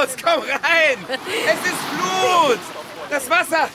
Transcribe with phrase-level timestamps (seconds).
[0.00, 1.06] Los, komm rein!
[1.46, 2.58] Es ist Blut!
[3.10, 3.68] Das Wasser,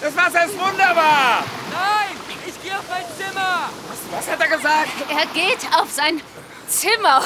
[0.00, 1.44] das Wasser ist wunderbar!
[1.72, 2.16] Nein,
[2.46, 3.70] ich gehe auf mein Zimmer.
[4.10, 4.88] Was hat er gesagt?
[5.08, 6.20] Er geht auf sein
[6.68, 7.22] Zimmer.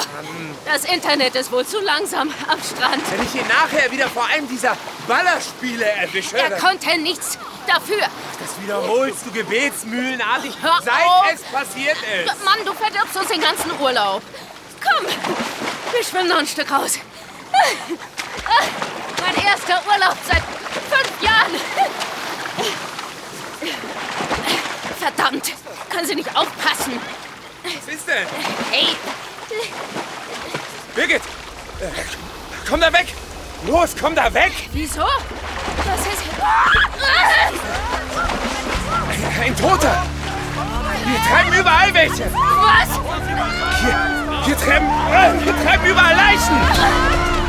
[0.65, 3.01] Das Internet ist wohl zu langsam am Strand.
[3.11, 4.75] Wenn ich ihn nachher wieder vor einem dieser
[5.07, 7.37] Ballerspiele erwische, Er konnte nichts
[7.67, 7.97] dafür.
[8.01, 11.25] das wiederholst du gebetsmühlenartig, Hör seit auf.
[11.33, 12.43] es passiert ist.
[12.45, 14.21] Mann, du verdirbst uns den ganzen Urlaub.
[14.83, 15.05] Komm,
[15.91, 16.99] wir schwimmen noch ein Stück raus.
[19.21, 20.43] Mein erster Urlaub seit
[20.89, 21.51] fünf Jahren.
[24.99, 25.53] Verdammt,
[25.89, 26.99] können Sie nicht aufpassen?
[27.63, 28.27] Was ist denn?
[28.71, 28.95] Hey,
[30.95, 31.21] Birgit!
[32.69, 33.13] Komm da weg!
[33.67, 34.53] Los, komm da weg!
[34.71, 35.01] wieso?
[35.01, 36.23] Das ist...
[39.41, 40.03] Ein Toter!
[41.05, 42.31] Hier treiben überall welche!
[42.33, 42.89] Was?
[43.81, 43.95] Hier,
[44.45, 47.44] hier, treiben, äh, hier treiben überall Leichen!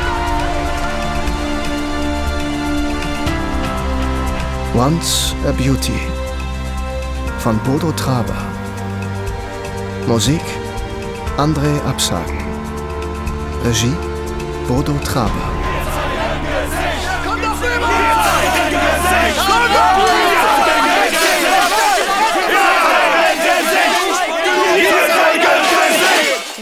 [4.73, 5.99] Once a Beauty
[7.39, 8.35] von Bodo Traber.
[10.07, 10.41] Musik
[11.37, 12.37] André Absagen.
[13.63, 13.95] Regie
[14.67, 15.57] Bodo Traber.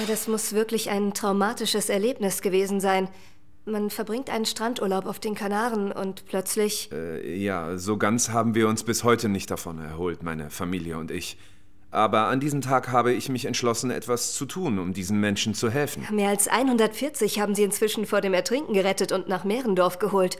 [0.07, 3.09] Das muss wirklich ein traumatisches Erlebnis gewesen sein.
[3.65, 6.89] Man verbringt einen Strandurlaub auf den Kanaren und plötzlich.
[7.23, 11.37] Ja, so ganz haben wir uns bis heute nicht davon erholt, meine Familie und ich.
[11.89, 15.69] Aber an diesem Tag habe ich mich entschlossen, etwas zu tun, um diesen Menschen zu
[15.69, 16.05] helfen.
[16.11, 20.37] Mehr als 140 haben sie inzwischen vor dem Ertrinken gerettet und nach Mehrendorf geholt.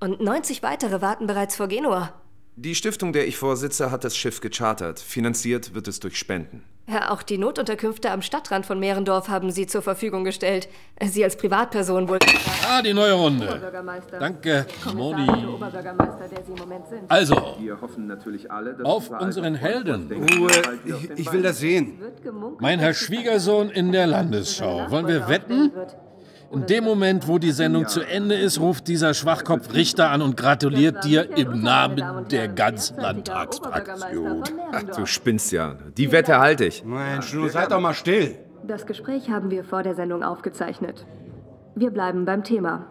[0.00, 2.12] Und 90 weitere warten bereits vor Genua.
[2.56, 4.98] Die Stiftung, der ich vorsitze, hat das Schiff gechartert.
[4.98, 6.62] Finanziert wird es durch Spenden.
[6.88, 10.68] Ja, auch die Notunterkünfte am Stadtrand von Mehrendorf haben sie zur Verfügung gestellt.
[11.02, 12.20] Sie als Privatperson wohl.
[12.68, 13.60] Ah, die neue Runde.
[14.20, 15.28] Danke, Moni.
[15.28, 17.10] Oberbürgermeister, der sie im Moment sind.
[17.10, 20.12] Also, Wir hoffen natürlich alle, dass auf unseren Helden.
[20.12, 20.50] Ruhe,
[20.84, 21.98] ich, ich will das sehen.
[22.60, 24.88] Mein Herr Schwiegersohn in der Landesschau.
[24.88, 25.72] Wollen wir wetten?
[26.56, 30.38] In dem Moment, wo die Sendung zu Ende ist, ruft dieser Schwachkopf Richter an und
[30.38, 34.42] gratuliert dir im Namen der ganzen Landtagsfraktion.
[34.72, 35.76] Ach, du spinnst ja.
[35.98, 36.82] Die Wette halte ich.
[36.82, 38.36] Mensch, nun seid doch mal still.
[38.66, 41.04] Das Gespräch haben wir vor der Sendung aufgezeichnet.
[41.74, 42.86] Wir bleiben beim Thema.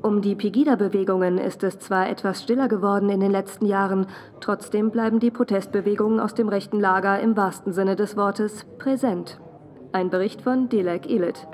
[0.00, 4.06] Um die Pegida-Bewegungen ist es zwar etwas stiller geworden in den letzten Jahren,
[4.40, 9.38] trotzdem bleiben die Protestbewegungen aus dem rechten Lager im wahrsten Sinne des Wortes präsent.
[9.92, 11.46] Ein Bericht von Dilek Ilit.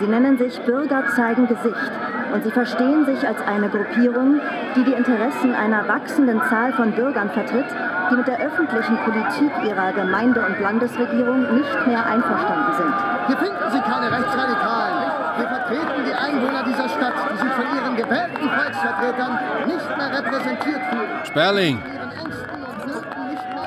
[0.00, 1.92] Sie nennen sich Bürger zeigen Gesicht
[2.32, 4.40] und sie verstehen sich als eine Gruppierung,
[4.74, 7.66] die die Interessen einer wachsenden Zahl von Bürgern vertritt,
[8.10, 12.94] die mit der öffentlichen Politik ihrer Gemeinde- und Landesregierung nicht mehr einverstanden sind.
[13.26, 14.94] Hier finden Sie keine Rechtsradikalen.
[15.36, 20.80] Wir vertreten die Einwohner dieser Stadt, die sich von ihren gewählten Volksvertretern nicht mehr repräsentiert
[20.90, 21.24] fühlen.
[21.24, 21.82] Sperling,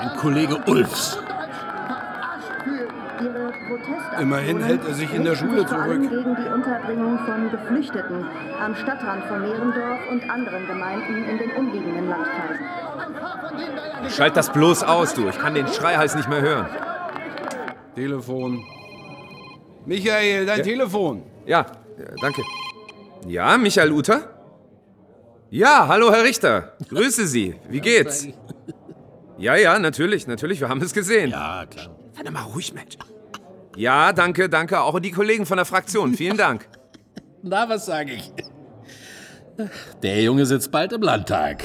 [0.02, 1.20] ein Kollege Ulfs.
[4.20, 6.02] Immerhin hält er sich in der Schule zurück.
[6.02, 8.26] gegen die Unterbringung von Geflüchteten
[8.60, 12.66] am Stadtrand von Mehrendorf und anderen Gemeinden in den umliegenden Landkreisen.
[14.10, 15.28] Schalt das bloß aus, du.
[15.28, 16.68] Ich kann den Schreihals nicht mehr hören.
[17.96, 18.64] Telefon.
[19.86, 21.24] Michael, dein Telefon.
[21.46, 21.66] Ja,
[21.98, 22.42] ja, danke.
[23.26, 24.22] Ja, Michael Uter?
[25.50, 26.74] Ja, hallo, Herr Richter.
[26.90, 27.56] Grüße Sie.
[27.70, 28.28] Wie geht's?
[29.38, 30.60] Ja, ja, natürlich, natürlich.
[30.60, 31.30] Wir haben es gesehen.
[31.30, 31.96] Ja, klar.
[32.16, 32.98] Warte mal ruhig, Mensch.
[33.78, 34.82] Ja, danke, danke.
[34.82, 36.16] Auch die Kollegen von der Fraktion.
[36.16, 36.68] Vielen Dank.
[37.44, 38.34] Na, was sage ich?
[40.02, 41.64] Der Junge sitzt bald im Landtag.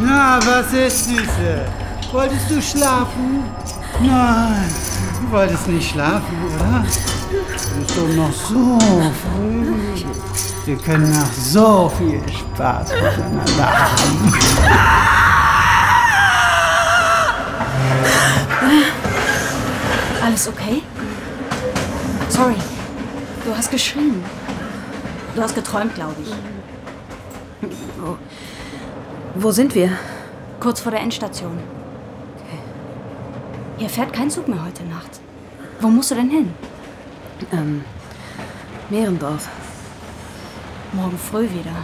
[0.00, 1.66] Na, was ist, Süße?
[2.10, 3.44] Wolltest du schlafen?
[4.00, 4.70] Nein,
[5.20, 6.84] du wolltest nicht schlafen, oder?
[7.54, 8.78] Es ist doch noch so
[9.10, 9.74] früh.
[10.64, 14.34] Wir können noch so viel Spaß miteinander haben.
[20.22, 20.82] Alles okay?
[22.28, 22.54] Sorry,
[23.44, 24.22] du hast geschrien.
[25.34, 26.32] Du hast geträumt, glaube ich.
[29.34, 29.90] Wo sind wir?
[30.60, 31.58] Kurz vor der Endstation.
[33.78, 35.20] Hier fährt kein Zug mehr heute Nacht.
[35.80, 36.54] Wo musst du denn hin?
[37.50, 37.84] Ähm,
[38.90, 39.48] Mehrendorf.
[40.92, 41.74] Morgen früh wieder.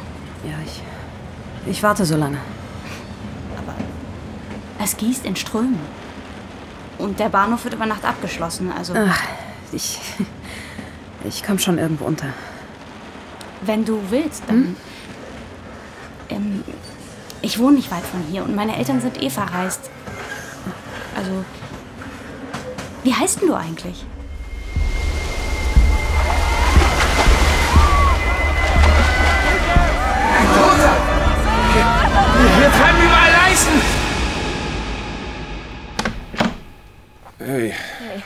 [0.44, 0.82] Ja, ich.
[1.66, 2.38] Ich warte so lange.
[4.80, 5.80] Es gießt in Strömen.
[6.98, 8.94] Und der Bahnhof wird über Nacht abgeschlossen, also.
[8.96, 9.22] Ach,
[9.72, 10.00] ich.
[11.24, 12.28] Ich komm schon irgendwo unter.
[13.62, 14.76] Wenn du willst, dann.
[16.28, 16.62] Ähm,
[17.42, 19.90] ich wohne nicht weit von hier und meine Eltern sind eh verreist.
[21.16, 21.44] Also.
[23.02, 24.04] Wie heißt denn du eigentlich?
[32.58, 34.07] Wir treiben überall Leichen!
[37.48, 38.22] Hey, Hey.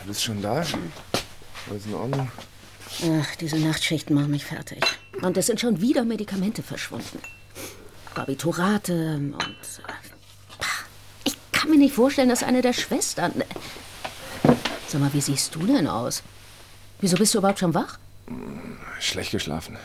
[0.00, 0.54] du bist schon da?
[1.70, 2.28] Alles in Ordnung?
[3.20, 4.84] Ach, diese Nachtschichten machen mich fertig.
[5.22, 7.20] Und es sind schon wieder Medikamente verschwunden.
[8.16, 9.36] Barbiturate und.
[9.38, 9.92] äh,
[10.58, 10.66] pah,
[11.22, 13.44] Ich kann mir nicht vorstellen, dass eine der Schwestern.
[14.88, 16.24] Sag mal, wie siehst du denn aus?
[17.00, 17.98] Wieso bist du überhaupt schon wach?
[18.98, 19.76] Schlecht geschlafen.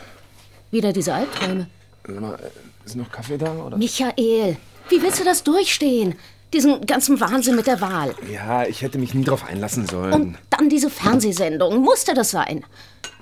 [0.72, 1.68] Wieder diese Albträume.
[2.08, 2.50] Sag mal, äh,
[2.86, 3.52] ist noch Kaffee da?
[3.52, 3.76] Oder?
[3.76, 4.56] Michael,
[4.88, 6.16] wie willst du das durchstehen?
[6.52, 8.14] Diesen ganzen Wahnsinn mit der Wahl.
[8.32, 10.12] Ja, ich hätte mich nie drauf einlassen sollen.
[10.12, 11.78] Und dann diese Fernsehsendung.
[11.78, 12.64] Musste das sein?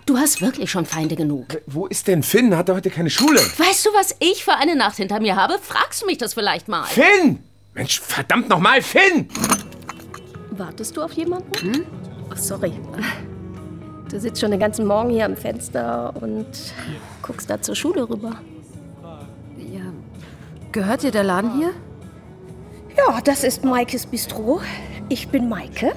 [0.06, 1.60] Du hast wirklich schon Feinde genug.
[1.66, 2.56] Wo ist denn Finn?
[2.56, 3.38] Hat er heute keine Schule?
[3.38, 5.58] Weißt du, was ich für eine Nacht hinter mir habe?
[5.60, 6.84] Fragst du mich das vielleicht mal?
[6.84, 7.40] Finn!
[7.74, 9.28] Mensch, verdammt nochmal, Finn!
[10.52, 11.52] Wartest du auf jemanden?
[11.60, 11.84] Hm?
[12.32, 12.72] Ach, sorry.
[14.10, 16.46] Du sitzt schon den ganzen Morgen hier am Fenster und
[17.22, 18.40] guckst da zur Schule rüber.
[19.58, 19.92] Ja.
[20.72, 21.72] Gehört dir der Laden hier?
[22.98, 24.60] Ja, das ist Maikes Bistro.
[25.08, 25.92] Ich bin Maike.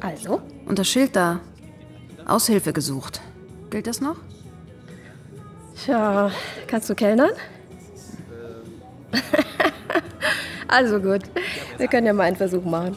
[0.00, 0.40] Also?
[0.66, 1.40] Und das Schild da.
[2.26, 3.20] Aushilfe gesucht.
[3.70, 4.16] Gilt das noch?
[5.76, 6.30] Tja,
[6.66, 7.30] kannst du kellnern?
[10.68, 11.22] also gut,
[11.78, 12.96] wir können ja mal einen Versuch machen.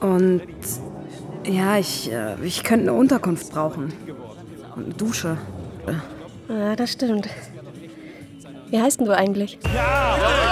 [0.00, 0.42] Und
[1.46, 3.92] ja, ich, äh, ich könnte eine Unterkunft brauchen.
[4.76, 5.38] Und eine Dusche.
[6.48, 7.28] Ja, das stimmt.
[8.68, 9.58] Wie heißt denn du eigentlich?
[9.62, 10.43] Nazi-Schweine!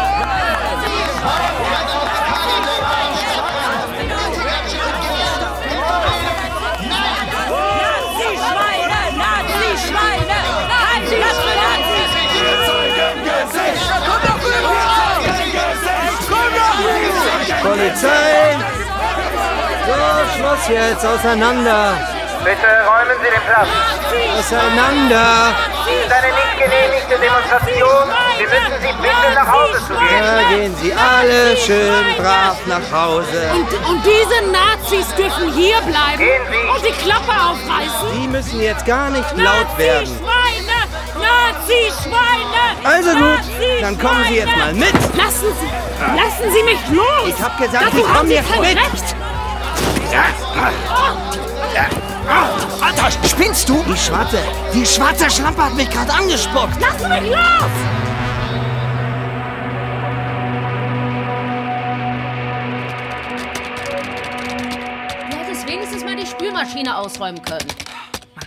[17.62, 18.56] Polizei!
[19.86, 19.94] So,
[20.36, 21.96] Schluss jetzt, auseinander!
[22.44, 23.68] Bitte räumen Sie den Platz.
[24.38, 25.71] Auseinander!
[25.86, 28.06] Dies ist eine nicht genehmigte Demonstration.
[28.38, 30.22] Wir müssen Sie bitten, nach Hause zu gehen.
[30.22, 33.50] Da gehen Sie alle schön brav nach Hause.
[33.54, 36.68] Und, und diese Nazis dürfen hier bleiben Gehen Sie.
[36.70, 38.20] und die Klappe aufreißen?
[38.20, 40.18] Sie müssen jetzt gar nicht laut werden.
[40.22, 40.78] Nazi-Schweine!
[41.20, 42.62] Nazi-Schweine!
[42.84, 43.40] Also gut,
[43.80, 44.92] dann kommen Sie jetzt mal mit.
[45.16, 45.68] Lassen Sie,
[46.16, 47.06] lassen Sie mich los!
[47.26, 48.60] Ich hab gesagt, Dazu Sie kommen jetzt mit.
[48.76, 49.16] Recht.
[53.00, 53.82] Alter, spinnst du?
[53.84, 54.38] Die Schwarze,
[54.74, 56.74] die schwarze Schlampe hat mich gerade angespuckt.
[56.80, 57.70] Lass mich los!
[65.30, 67.66] Du hättest wenigstens mal die Spülmaschine ausräumen können.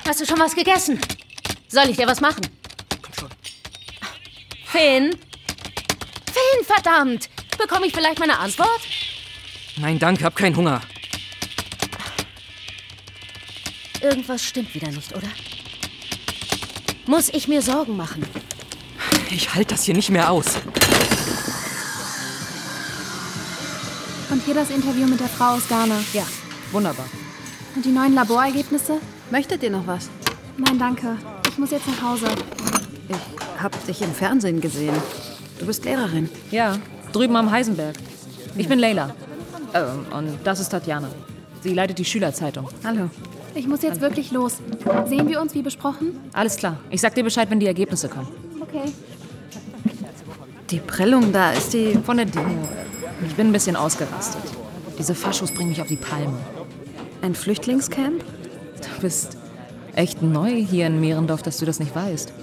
[0.07, 1.00] Hast du schon was gegessen?
[1.68, 2.41] Soll ich dir was machen?
[3.01, 3.30] Komm schon.
[4.65, 5.18] Finn?
[6.31, 7.30] Finn, verdammt!
[7.57, 8.81] Bekomme ich vielleicht meine Antwort?
[9.77, 10.81] Nein, danke, hab keinen Hunger.
[14.05, 15.27] Irgendwas stimmt wieder nicht, oder?
[17.07, 18.24] Muss ich mir Sorgen machen?
[19.31, 20.45] Ich halte das hier nicht mehr aus.
[24.29, 25.95] Und hier das Interview mit der Frau aus Ghana.
[26.13, 26.21] Ja,
[26.71, 27.07] wunderbar.
[27.75, 29.00] Und die neuen Laborergebnisse?
[29.31, 30.12] Möchtet ihr noch was?
[30.55, 31.17] Nein, danke.
[31.50, 32.27] Ich muss jetzt nach Hause.
[33.09, 34.95] Ich hab dich im Fernsehen gesehen.
[35.57, 36.29] Du bist Lehrerin.
[36.51, 36.77] Ja,
[37.12, 37.95] drüben am Heisenberg.
[38.55, 39.15] Ich bin Leila.
[39.74, 41.09] Ähm, und das ist Tatjana.
[41.63, 42.69] Sie leitet die Schülerzeitung.
[42.83, 43.09] Hallo.
[43.55, 44.57] Ich muss jetzt wirklich los.
[45.07, 46.19] Sehen wir uns wie besprochen?
[46.33, 46.77] Alles klar.
[46.89, 48.27] Ich sag dir Bescheid, wenn die Ergebnisse kommen.
[48.62, 48.91] Okay.
[50.69, 51.97] Die Prellung da, ist die...
[52.05, 52.67] Von der Demo.
[53.25, 54.41] Ich bin ein bisschen ausgerastet.
[55.00, 56.38] Diese Faschos bringen mich auf die Palme.
[57.21, 58.24] Ein Flüchtlingscamp?
[58.24, 59.38] Du bist
[59.95, 62.33] echt neu hier in Mehrendorf, dass du das nicht weißt.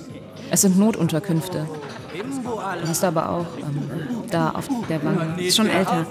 [0.50, 1.66] Es sind Notunterkünfte.
[2.80, 3.88] Du hast aber auch ähm,
[4.30, 5.38] da auf der Bank.
[5.38, 6.06] Ist schon älter.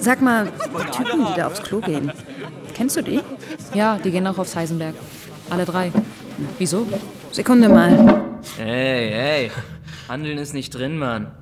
[0.00, 2.12] Sag mal, die Typen, die da aufs Klo gehen,
[2.74, 3.20] kennst du die?
[3.74, 4.94] Ja, die gehen auch aufs Heisenberg.
[5.50, 5.92] Alle drei.
[6.58, 6.86] Wieso?
[7.32, 8.22] Sekunde mal.
[8.56, 9.50] Hey, hey.
[10.08, 11.32] Handeln ist nicht drin, Mann.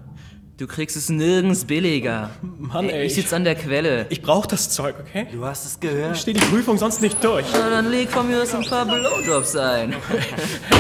[0.56, 2.30] Du kriegst es nirgends billiger.
[2.58, 3.06] Mann, ey.
[3.06, 4.06] Ich sitze an der Quelle.
[4.10, 5.26] Ich brauch das Zeug, okay?
[5.32, 6.14] Du hast es gehört.
[6.14, 7.44] Ich stehe die Prüfung sonst nicht durch.
[7.52, 9.94] Na, dann leg von mir aus ein paar Blowjobs ein.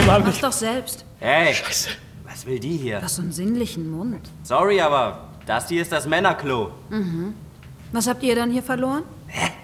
[0.06, 1.04] Mach doch selbst.
[1.18, 1.54] Hey,
[2.24, 2.98] was will die hier?
[2.98, 4.20] Du hast so einen sinnlichen Mund.
[4.44, 6.70] Sorry, aber das hier ist das Männerklo.
[6.90, 7.34] Mhm.
[7.90, 9.02] Was habt ihr dann hier verloren?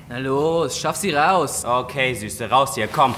[0.08, 1.64] Na los, schaff sie raus.
[1.64, 3.14] Okay, Süße, raus hier, komm.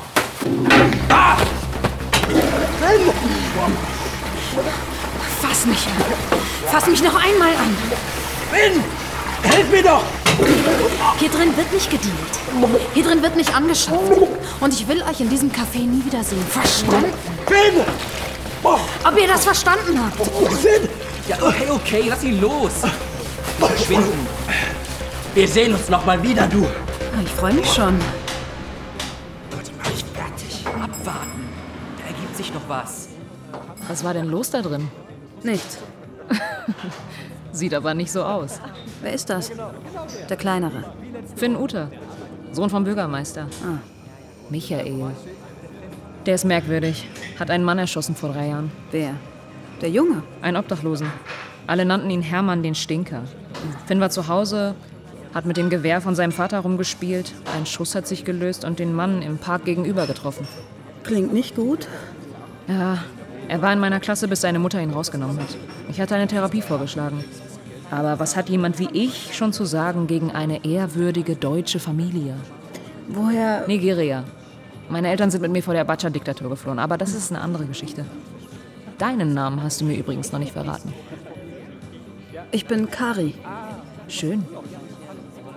[5.41, 6.41] Fass mich an.
[6.67, 7.77] Fass mich noch einmal an.
[8.51, 8.85] Finn!
[9.43, 10.03] Helf mir doch!
[11.19, 12.15] Hier drin wird nicht gedealt.
[12.95, 14.13] Hier drin wird nicht angeschafft.
[14.61, 16.45] Und ich will euch in diesem Café nie wiedersehen.
[16.49, 17.13] Verstanden?
[17.47, 17.83] Finn!
[18.63, 20.27] Ob ihr das verstanden habt?
[20.61, 20.89] Finn!
[21.29, 22.73] Ja, okay, okay, lass ihn los.
[23.59, 24.27] Verschwinden.
[25.35, 26.67] Wir sehen uns noch mal wieder, du.
[27.25, 27.99] Ich freue mich schon.
[30.67, 31.49] Abwarten.
[31.97, 33.09] Da ergibt sich noch was.
[33.89, 34.89] Was war denn los da drin?
[35.43, 35.79] Nichts.
[37.53, 38.61] Sieht aber nicht so aus.
[39.01, 39.51] Wer ist das?
[40.29, 40.85] Der Kleinere.
[41.35, 41.91] Finn Uter,
[42.53, 43.47] Sohn vom Bürgermeister.
[43.65, 43.79] Ah.
[44.51, 45.13] Michael.
[46.27, 47.09] Der ist merkwürdig.
[47.41, 48.71] Hat einen Mann erschossen vor drei Jahren.
[48.91, 49.15] Wer?
[49.81, 50.23] Der Junge?
[50.43, 51.11] Einen Obdachlosen.
[51.67, 53.23] Alle nannten ihn Hermann den Stinker.
[53.87, 54.75] Finn war zu Hause,
[55.35, 57.33] hat mit dem Gewehr von seinem Vater rumgespielt.
[57.57, 60.47] Ein Schuss hat sich gelöst und den Mann im Park gegenüber getroffen.
[61.05, 61.89] Klingt nicht gut.
[62.69, 62.99] Ja,
[63.49, 65.57] er war in meiner Klasse, bis seine Mutter ihn rausgenommen hat.
[65.91, 67.25] Ich hatte eine Therapie vorgeschlagen.
[67.91, 72.37] Aber was hat jemand wie ich schon zu sagen gegen eine ehrwürdige deutsche Familie?
[73.09, 73.67] Woher?
[73.67, 74.25] Nigeria.
[74.89, 78.05] Meine Eltern sind mit mir vor der Abacha-Diktatur geflohen, aber das ist eine andere Geschichte.
[78.99, 80.93] Deinen Namen hast du mir übrigens noch nicht verraten.
[82.51, 83.35] Ich bin Kari.
[84.09, 84.45] Schön.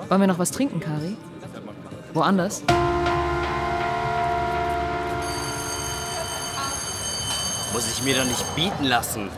[0.07, 1.17] Wollen wir noch was trinken, Kari?
[2.13, 2.61] Woanders?
[7.73, 9.29] Muss ich mir doch nicht bieten lassen.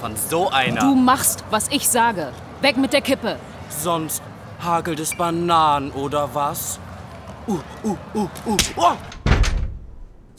[0.00, 0.80] Von so einer.
[0.80, 2.32] Du machst, was ich sage.
[2.60, 3.36] Weg mit der Kippe.
[3.68, 4.22] Sonst
[4.60, 6.78] hagelt es Bananen oder was?
[7.48, 8.56] Uh, uh, uh, uh.
[8.76, 8.96] Oh!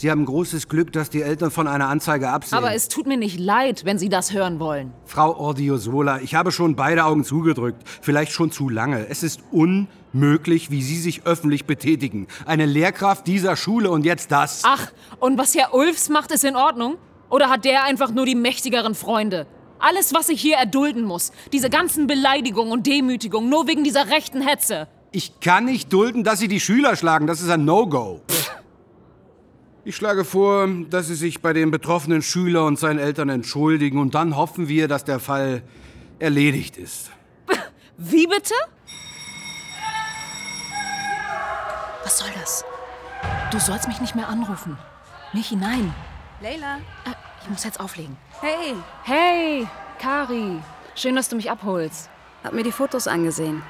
[0.04, 2.58] Sie haben großes Glück, dass die Eltern von einer Anzeige absehen.
[2.58, 4.92] Aber es tut mir nicht leid, wenn Sie das hören wollen.
[5.06, 7.82] Frau Ordiosola, ich habe schon beide Augen zugedrückt.
[8.02, 9.08] Vielleicht schon zu lange.
[9.08, 12.28] Es ist unmöglich, wie Sie sich öffentlich betätigen.
[12.46, 14.64] Eine Lehrkraft dieser Schule und jetzt das.
[14.66, 14.92] Ach,
[15.22, 16.98] und was Herr Ulfs macht, ist in Ordnung?
[17.30, 19.48] Oder hat der einfach nur die mächtigeren Freunde?
[19.80, 24.42] Alles, was ich hier erdulden muss, diese ganzen Beleidigungen und Demütigungen, nur wegen dieser rechten
[24.42, 24.90] Hetze.
[25.14, 27.26] Ich kann nicht dulden, dass Sie die Schüler schlagen.
[27.26, 28.20] Das ist ein No-Go.
[29.86, 34.16] Ich schlage vor, dass Sie sich bei dem betroffenen Schüler und seinen Eltern entschuldigen und
[34.16, 35.62] dann hoffen wir, dass der Fall
[36.20, 37.12] erledigt ist.
[37.98, 38.54] Wie bitte?
[42.02, 42.64] Was soll das?
[43.52, 44.78] Du sollst mich nicht mehr anrufen.
[45.34, 45.94] Nicht hinein.
[46.42, 46.78] Leila.
[47.06, 47.12] Äh,
[47.42, 48.16] ich muss jetzt auflegen.
[48.40, 48.76] Hey.
[49.04, 49.68] Hey,
[50.00, 50.62] Kari.
[50.96, 52.10] Schön, dass du mich abholst.
[52.42, 53.62] Hab mir die Fotos angesehen.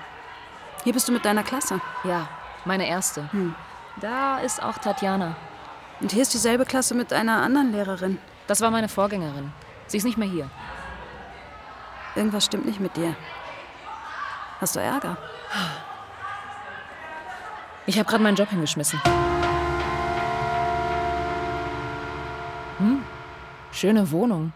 [0.83, 1.81] Hier bist du mit deiner Klasse.
[2.03, 2.29] Ja,
[2.65, 3.31] meine erste.
[3.31, 3.55] Hm.
[3.99, 5.35] Da ist auch Tatjana.
[5.99, 8.17] Und hier ist dieselbe Klasse mit einer anderen Lehrerin.
[8.47, 9.51] Das war meine Vorgängerin.
[9.87, 10.49] Sie ist nicht mehr hier.
[12.15, 13.15] Irgendwas stimmt nicht mit dir.
[14.59, 15.17] Hast du Ärger?
[17.85, 18.99] Ich habe gerade meinen Job hingeschmissen.
[22.77, 23.03] Hm,
[23.71, 24.53] schöne Wohnung.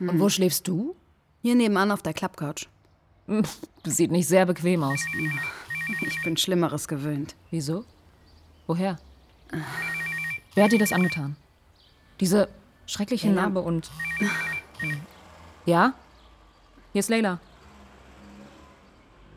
[0.00, 0.20] Und Hm.
[0.20, 0.96] wo schläfst du?
[1.42, 2.68] Hier nebenan auf der Klappcouch.
[3.26, 3.42] Hm,
[3.84, 5.00] Sieht nicht sehr bequem aus.
[6.06, 7.34] Ich bin Schlimmeres gewöhnt.
[7.50, 7.84] Wieso?
[8.66, 8.98] Woher?
[10.58, 11.36] Wer hat dir das angetan?
[12.18, 12.48] Diese
[12.84, 13.42] schreckliche Leila.
[13.42, 13.92] Narbe und.
[15.66, 15.94] Ja?
[16.92, 17.38] Hier ist Leila.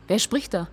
[0.08, 0.66] Wer spricht da?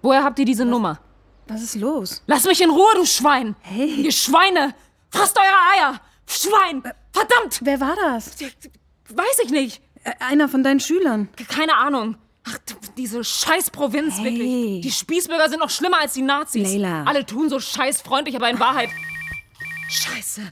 [0.00, 1.00] Woher habt ihr diese Nummer?
[1.48, 2.22] Was ist los?
[2.28, 3.56] Lass mich in Ruhe, du Schwein!
[3.60, 3.90] Hey.
[4.06, 4.74] Ihr Schweine!
[5.10, 6.00] Fasst eure Eier!
[6.26, 6.82] Schwein!
[7.12, 7.60] Verdammt!
[7.62, 8.38] Wer war das?
[9.10, 9.82] Weiß ich nicht.
[10.02, 11.28] Äh, Einer von deinen Schülern.
[11.50, 12.16] Keine Ahnung.
[12.48, 12.56] Ach,
[12.96, 14.24] diese scheiß Provinz, Hey.
[14.24, 14.80] wirklich.
[14.80, 16.72] Die Spießbürger sind noch schlimmer als die Nazis.
[16.72, 17.04] Leila.
[17.04, 18.88] Alle tun so scheiß freundlich, aber in Wahrheit.
[19.90, 20.42] Scheiße.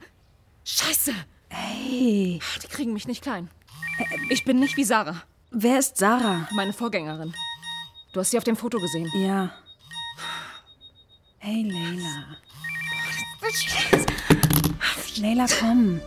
[0.65, 1.15] Scheiße.
[1.49, 2.41] Hey.
[2.63, 3.49] Die kriegen mich nicht klein.
[4.31, 6.49] Ich bin nicht wie Sarah, Wer ist Sarah?
[6.53, 7.35] meine Vorgängerin.
[8.13, 9.11] Du hast sie auf dem Foto gesehen.
[9.15, 9.51] Ja.
[11.39, 12.37] Hey, Leila.
[15.17, 16.01] Leila, komm.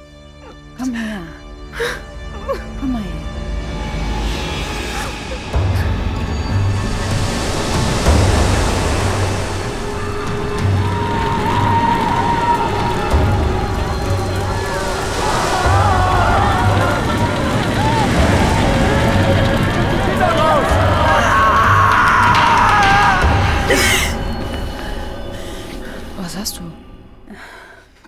[0.77, 1.21] Komm her.
[2.79, 3.30] Komm mal her.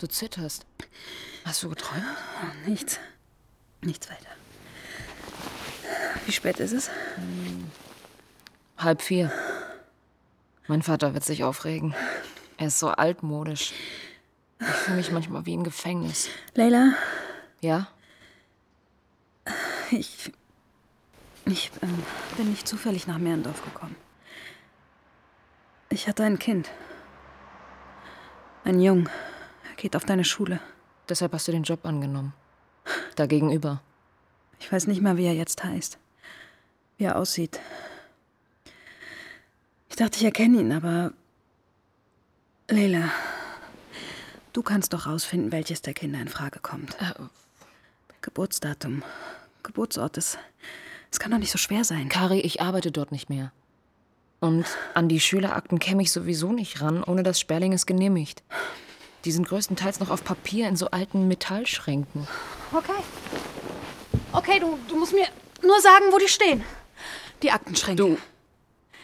[0.03, 0.65] Du zitterst.
[1.45, 2.03] Hast du geträumt?
[2.65, 2.99] Nichts.
[3.79, 4.27] Nichts weiter.
[6.25, 6.89] Wie spät ist es?
[8.77, 9.31] Halb vier.
[10.67, 11.95] Mein Vater wird sich aufregen.
[12.57, 13.71] Er ist so altmodisch.
[14.59, 16.27] Ich fühle mich manchmal wie im Gefängnis.
[16.53, 16.95] Leila,
[17.61, 17.87] Ja?
[19.89, 20.33] ich.
[21.45, 22.03] Ich ähm,
[22.35, 23.95] bin nicht zufällig nach Mehrendorf gekommen.
[25.89, 26.69] Ich hatte ein Kind.
[28.65, 29.07] Ein Jung.
[29.73, 30.59] Er geht auf deine Schule.
[31.09, 32.33] Deshalb hast du den Job angenommen.
[33.15, 33.81] Da gegenüber.
[34.59, 35.97] Ich weiß nicht mal, wie er jetzt heißt.
[36.97, 37.59] Wie er aussieht.
[39.89, 41.11] Ich dachte, ich erkenne ihn, aber.
[42.69, 43.09] Leila,
[44.53, 46.95] du kannst doch rausfinden, welches der Kinder in Frage kommt.
[48.21, 49.01] Geburtsdatum,
[49.63, 50.37] Geburtsort, es,
[51.11, 52.09] es kann doch nicht so schwer sein.
[52.09, 53.51] Kari, ich arbeite dort nicht mehr.
[54.39, 58.43] Und an die Schülerakten käme ich sowieso nicht ran, ohne dass Sperling es genehmigt.
[59.25, 62.27] Die sind größtenteils noch auf Papier in so alten Metallschränken.
[62.73, 63.01] Okay.
[64.33, 65.27] Okay, du, du musst mir
[65.61, 66.63] nur sagen, wo die stehen.
[67.41, 68.03] Die Aktenschränke.
[68.03, 68.17] Du.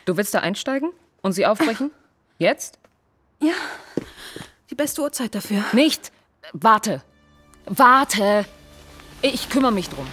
[0.05, 1.91] Du willst da einsteigen und sie aufbrechen?
[2.37, 2.79] Jetzt?
[3.41, 3.53] Ja.
[4.69, 5.63] Die beste Uhrzeit dafür.
[5.71, 6.11] Nicht.
[6.51, 7.01] Warte.
[7.65, 8.45] Warte.
[9.21, 10.07] Ich kümmere mich drum.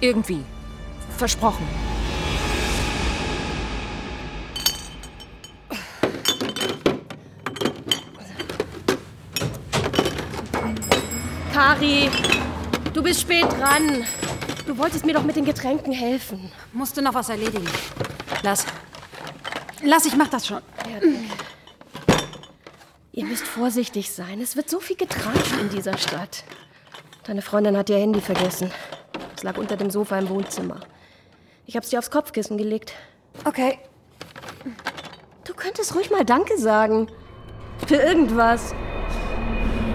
[0.00, 0.44] Irgendwie.
[1.16, 1.66] Versprochen.
[11.62, 12.10] Kari,
[12.92, 14.04] du bist spät dran.
[14.66, 16.50] Du wolltest mir doch mit den Getränken helfen.
[16.72, 17.68] Musste noch was erledigen.
[18.42, 18.66] Lass.
[19.80, 20.60] Lass, ich mach das schon.
[23.12, 24.40] Ihr müsst vorsichtig sein.
[24.40, 26.42] Es wird so viel getragen in dieser Stadt.
[27.28, 28.72] Deine Freundin hat ihr Handy vergessen.
[29.36, 30.80] Es lag unter dem Sofa im Wohnzimmer.
[31.66, 32.92] Ich hab's dir aufs Kopfkissen gelegt.
[33.44, 33.78] Okay.
[35.44, 37.06] Du könntest ruhig mal Danke sagen.
[37.86, 38.74] Für irgendwas.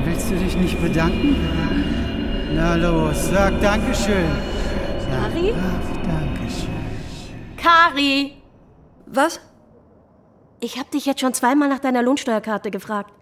[0.07, 1.35] Willst du dich nicht bedanken?
[2.55, 4.31] Na los, sag Dankeschön.
[5.01, 5.51] Sag Kari?
[5.51, 6.69] brav Dankeschön.
[7.57, 8.41] Kari!
[9.05, 9.41] Was?
[10.61, 13.13] Ich hab dich jetzt schon zweimal nach deiner Lohnsteuerkarte gefragt.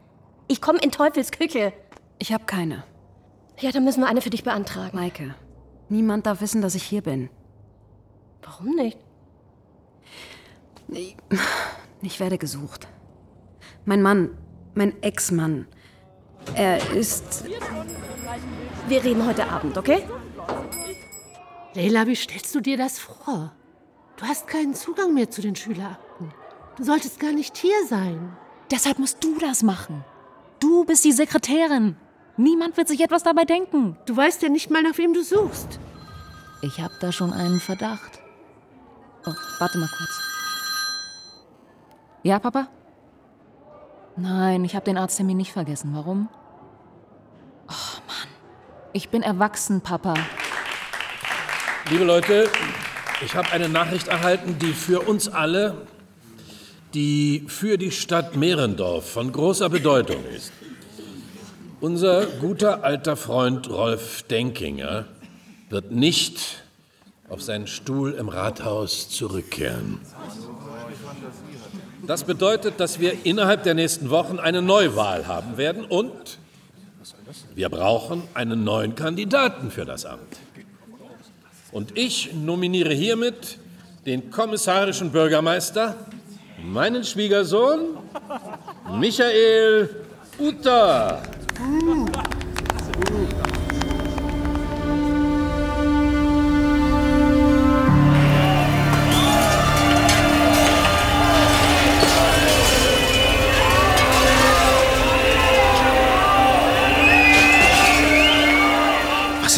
[0.48, 1.74] Ich komme in Teufels Küche.
[2.20, 2.84] Ich habe keine.
[3.60, 4.96] Ja, dann müssen wir eine für dich beantragen.
[4.96, 5.34] Maike,
[5.90, 7.30] niemand darf wissen, dass ich hier bin.
[8.44, 9.00] Warum nicht?
[10.90, 11.18] Ich,
[12.04, 12.88] ich werde gesucht.
[13.86, 14.30] Mein Mann,
[14.76, 15.66] mein Ex-Mann,
[16.54, 17.46] er ist.
[18.88, 20.04] Wir reden heute Abend, okay?
[21.74, 23.52] Leila, wie stellst du dir das vor?
[24.18, 26.32] Du hast keinen Zugang mehr zu den Schülerakten.
[26.78, 28.36] Du solltest gar nicht hier sein.
[28.72, 30.04] Deshalb musst du das machen.
[30.60, 31.98] Du bist die Sekretärin.
[32.38, 33.98] Niemand wird sich etwas dabei denken.
[34.06, 35.80] Du weißt ja nicht mal, nach wem du suchst.
[36.62, 38.20] Ich habe da schon einen Verdacht.
[39.26, 40.22] Oh, warte mal kurz.
[42.24, 42.68] Ja, Papa?
[44.18, 45.92] Nein, ich habe den Arzttermin nicht vergessen.
[45.94, 46.30] Warum?
[47.68, 48.28] Oh Mann.
[48.94, 50.14] Ich bin erwachsen, Papa.
[51.90, 52.50] Liebe Leute,
[53.24, 55.86] ich habe eine Nachricht erhalten, die für uns alle,
[56.94, 60.54] die für die Stadt Mehrendorf von großer Bedeutung ist.
[61.82, 65.06] Unser guter alter Freund Rolf Denkinger
[65.70, 66.64] wird nicht
[67.28, 70.00] auf seinen Stuhl im Rathaus zurückkehren.
[72.08, 76.38] Das bedeutet, dass wir innerhalb der nächsten Wochen eine Neuwahl haben werden und
[77.56, 80.38] wir brauchen einen neuen Kandidaten für das Amt.
[81.72, 83.58] Und ich nominiere hiermit
[84.06, 85.96] den kommissarischen Bürgermeister,
[86.64, 87.98] meinen Schwiegersohn,
[89.00, 89.90] Michael
[90.38, 91.22] Utter.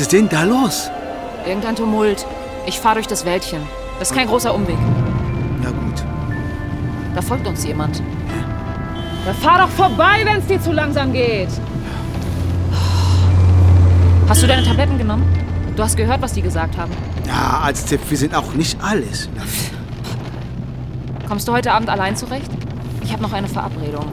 [0.08, 0.90] Ist denn da los?
[1.46, 2.26] Irgendein Tumult.
[2.66, 3.62] Ich fahre durch das Wäldchen.
[4.00, 4.78] Das ist kein großer Umweg.
[5.62, 6.02] Na gut.
[7.14, 8.02] Da folgt uns jemand.
[9.26, 11.50] Da fahr doch vorbei, wenn es dir zu langsam geht.
[14.30, 15.26] Hast du deine Tabletten genommen?
[15.76, 16.94] Du hast gehört, was die gesagt haben.
[17.26, 19.28] Ja, als Tipp, wir sind auch nicht alles.
[21.28, 22.50] Kommst du heute Abend allein zurecht?
[23.04, 24.06] Ich habe noch eine Verabredung.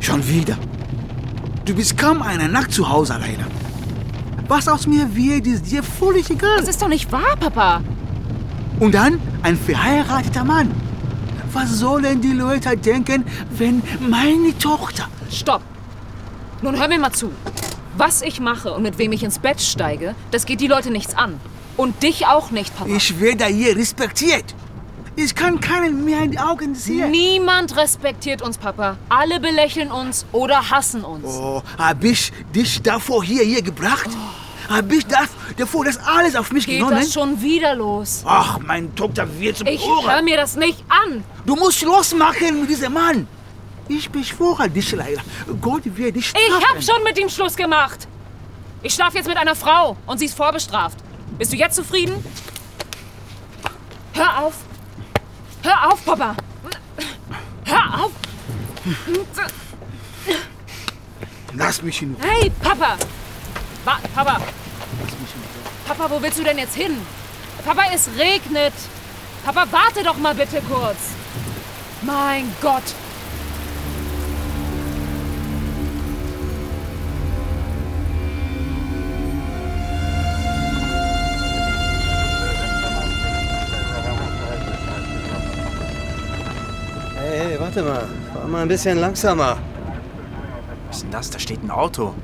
[0.00, 0.56] Schon wieder.
[1.66, 3.44] Du bist kaum eine Nacht zu Hause alleine.
[4.48, 6.58] Was aus mir wird, ist dir völlig egal.
[6.58, 7.82] Das ist doch nicht wahr, Papa.
[8.80, 10.70] Und dann ein verheirateter Mann.
[11.52, 15.08] Was sollen die Leute denken, wenn meine Tochter...
[15.30, 15.62] Stopp.
[16.62, 17.30] Nun hör mir mal zu.
[17.96, 21.14] Was ich mache und mit wem ich ins Bett steige, das geht die Leute nichts
[21.14, 21.38] an.
[21.76, 22.90] Und dich auch nicht, Papa.
[22.90, 24.54] Ich werde hier respektiert.
[25.14, 27.10] Ich kann keinen mehr in die Augen sehen.
[27.10, 28.96] Niemand respektiert uns, Papa.
[29.10, 31.26] Alle belächeln uns oder hassen uns.
[31.26, 34.08] Oh, hab ich dich davor hierher gebracht?
[34.70, 36.96] Hab ich das, davor das alles auf mich Geht genommen?
[36.96, 38.22] das schon wieder los?
[38.24, 40.10] Ach, mein Tochter wird zum Ich Ohren.
[40.10, 41.22] hör mir das nicht an.
[41.44, 43.28] Du musst Schluss machen mit diesem Mann.
[43.88, 45.20] Ich beschwöre dich, Leila.
[45.60, 46.46] Gott wird dich strafen.
[46.58, 48.08] Ich hab schon mit ihm Schluss gemacht.
[48.82, 50.96] Ich schlaf jetzt mit einer Frau und sie ist vorbestraft.
[51.36, 52.14] Bist du jetzt zufrieden?
[54.14, 54.54] Hör auf.
[55.62, 56.34] Hör auf, Papa.
[57.64, 58.12] Hör auf.
[61.54, 62.28] Lass mich in Ruhe.
[62.28, 62.96] Hey, Papa!
[63.84, 64.40] Wa Papa!
[65.86, 66.96] Papa, wo willst du denn jetzt hin?
[67.64, 68.72] Papa, es regnet!
[69.44, 70.98] Papa, warte doch mal bitte kurz!
[72.02, 72.82] Mein Gott!
[87.74, 88.08] Warte mal.
[88.32, 89.58] Fahr mal ein bisschen langsamer.
[90.88, 91.30] Was ist denn das?
[91.30, 92.14] Da steht ein Auto.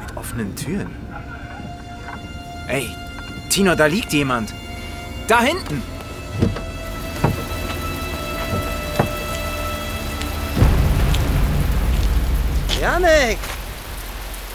[0.00, 0.90] Mit offenen Türen.
[2.68, 2.90] Ey,
[3.48, 4.52] Tino, da liegt jemand.
[5.28, 5.82] Da hinten.
[12.80, 13.38] Janek!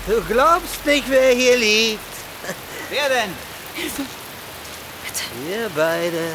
[0.08, 2.00] Du glaubst nicht, wer hier liegt.
[2.90, 3.32] Wer denn?
[5.48, 6.34] Wir beide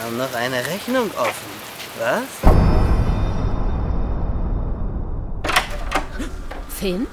[0.00, 1.52] haben noch eine Rechnung offen.
[1.98, 2.51] Was?
[6.82, 7.06] Finn?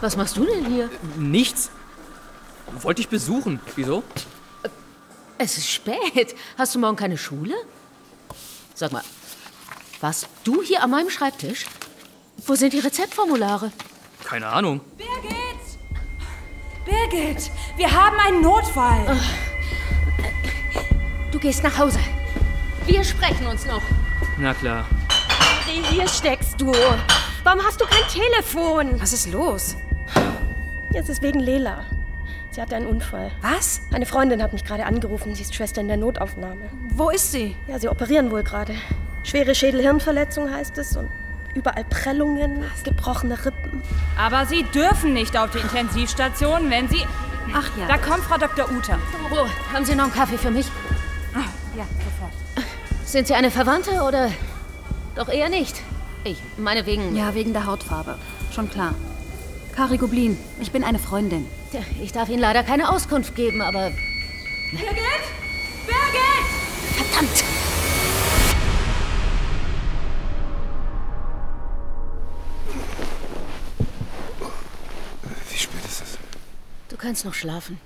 [0.00, 0.90] Was machst du denn hier?
[1.16, 1.70] Nichts.
[2.80, 3.60] Wollte ich besuchen.
[3.76, 4.02] Wieso?
[5.38, 6.34] Es ist spät.
[6.58, 7.54] Hast du morgen keine Schule?
[8.74, 9.04] Sag mal,
[10.00, 11.66] warst du hier an meinem Schreibtisch?
[12.44, 13.70] Wo sind die Rezeptformulare?
[14.24, 14.80] Keine Ahnung.
[16.84, 19.20] Birgit, wir haben einen Notfall.
[21.30, 22.00] Du gehst nach Hause.
[22.86, 23.82] Wir sprechen uns noch.
[24.36, 24.84] Na klar.
[25.90, 26.72] Hier steckst du.
[27.42, 29.00] Warum hast du kein Telefon?
[29.00, 29.76] Was ist los?
[30.92, 31.84] Jetzt ist wegen Lela.
[32.50, 33.30] Sie hatte einen Unfall.
[33.40, 33.80] Was?
[33.92, 35.34] Eine Freundin hat mich gerade angerufen.
[35.34, 36.68] Sie ist Schwester in der Notaufnahme.
[36.90, 37.56] Wo ist sie?
[37.66, 38.74] Ja, sie operieren wohl gerade.
[39.22, 41.08] Schwere Schädel-Hirnverletzung heißt es und
[41.54, 43.82] überall Prellungen, gebrochene Rippen.
[44.18, 47.04] Aber Sie dürfen nicht auf die Intensivstation, wenn Sie...
[47.54, 47.86] Ach ja.
[47.86, 48.70] Da kommt Frau Dr.
[48.70, 48.98] Uter.
[49.32, 50.66] Oh, haben Sie noch einen Kaffee für mich?
[51.76, 52.32] Ja, sofort.
[53.04, 54.30] Sind Sie eine Verwandte oder
[55.14, 55.82] doch eher nicht?
[56.24, 57.16] Ich meine wegen.
[57.16, 58.18] Ja, wegen der Hautfarbe.
[58.54, 58.94] Schon klar.
[59.74, 61.46] Kari Goblin, ich bin eine Freundin.
[62.02, 63.90] Ich darf Ihnen leider keine Auskunft geben, aber
[64.72, 65.24] Birgit!
[65.86, 66.46] Birgit!
[66.96, 67.44] verdammt!
[75.50, 76.18] Wie spät ist es?
[76.88, 77.80] Du kannst noch schlafen.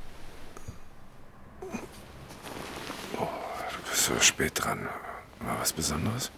[3.20, 4.88] Du bist so spät dran.
[5.40, 6.30] War was Besonderes?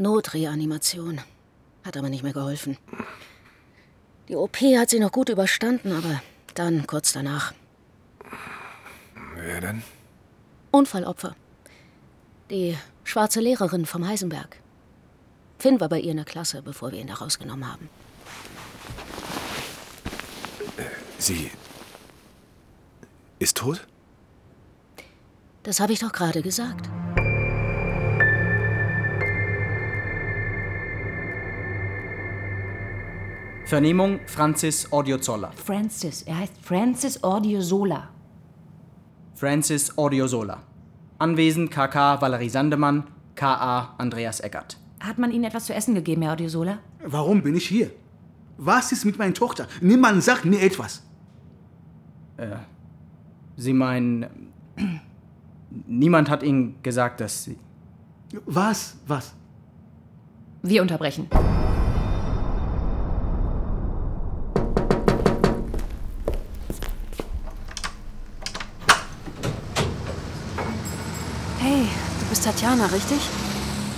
[0.00, 1.20] Notreanimation.
[1.84, 2.78] Hat aber nicht mehr geholfen.
[4.28, 6.22] Die OP hat sie noch gut überstanden, aber
[6.54, 7.52] dann kurz danach.
[9.36, 9.82] Wer denn?
[10.70, 11.36] Unfallopfer.
[12.50, 14.56] Die schwarze Lehrerin vom Heisenberg.
[15.58, 17.88] Finn war bei ihr in der Klasse, bevor wir ihn da rausgenommen haben.
[21.18, 21.50] Sie.
[23.38, 23.86] ist tot?
[25.64, 26.88] Das habe ich doch gerade gesagt.
[33.70, 35.52] Vernehmung Francis Odiozola.
[35.54, 36.22] Francis.
[36.22, 38.08] Er heißt Francis Ordiosola.
[39.36, 40.60] Francis Odiozola.
[41.18, 43.04] Anwesend KK Valerie Sandemann,
[43.36, 44.76] KA Andreas Eckert.
[44.98, 46.80] Hat man Ihnen etwas zu essen gegeben, Herr Ordiosola?
[47.06, 47.92] Warum bin ich hier?
[48.58, 49.68] Was ist mit meiner Tochter?
[49.80, 51.04] Niemand sagt mir etwas.
[52.38, 52.56] Äh,
[53.56, 54.26] Sie meinen.
[55.86, 57.56] Niemand hat Ihnen gesagt, dass Sie.
[58.46, 58.96] Was?
[59.06, 59.32] Was?
[60.60, 61.28] Wir unterbrechen.
[72.50, 73.20] Tatjana, richtig?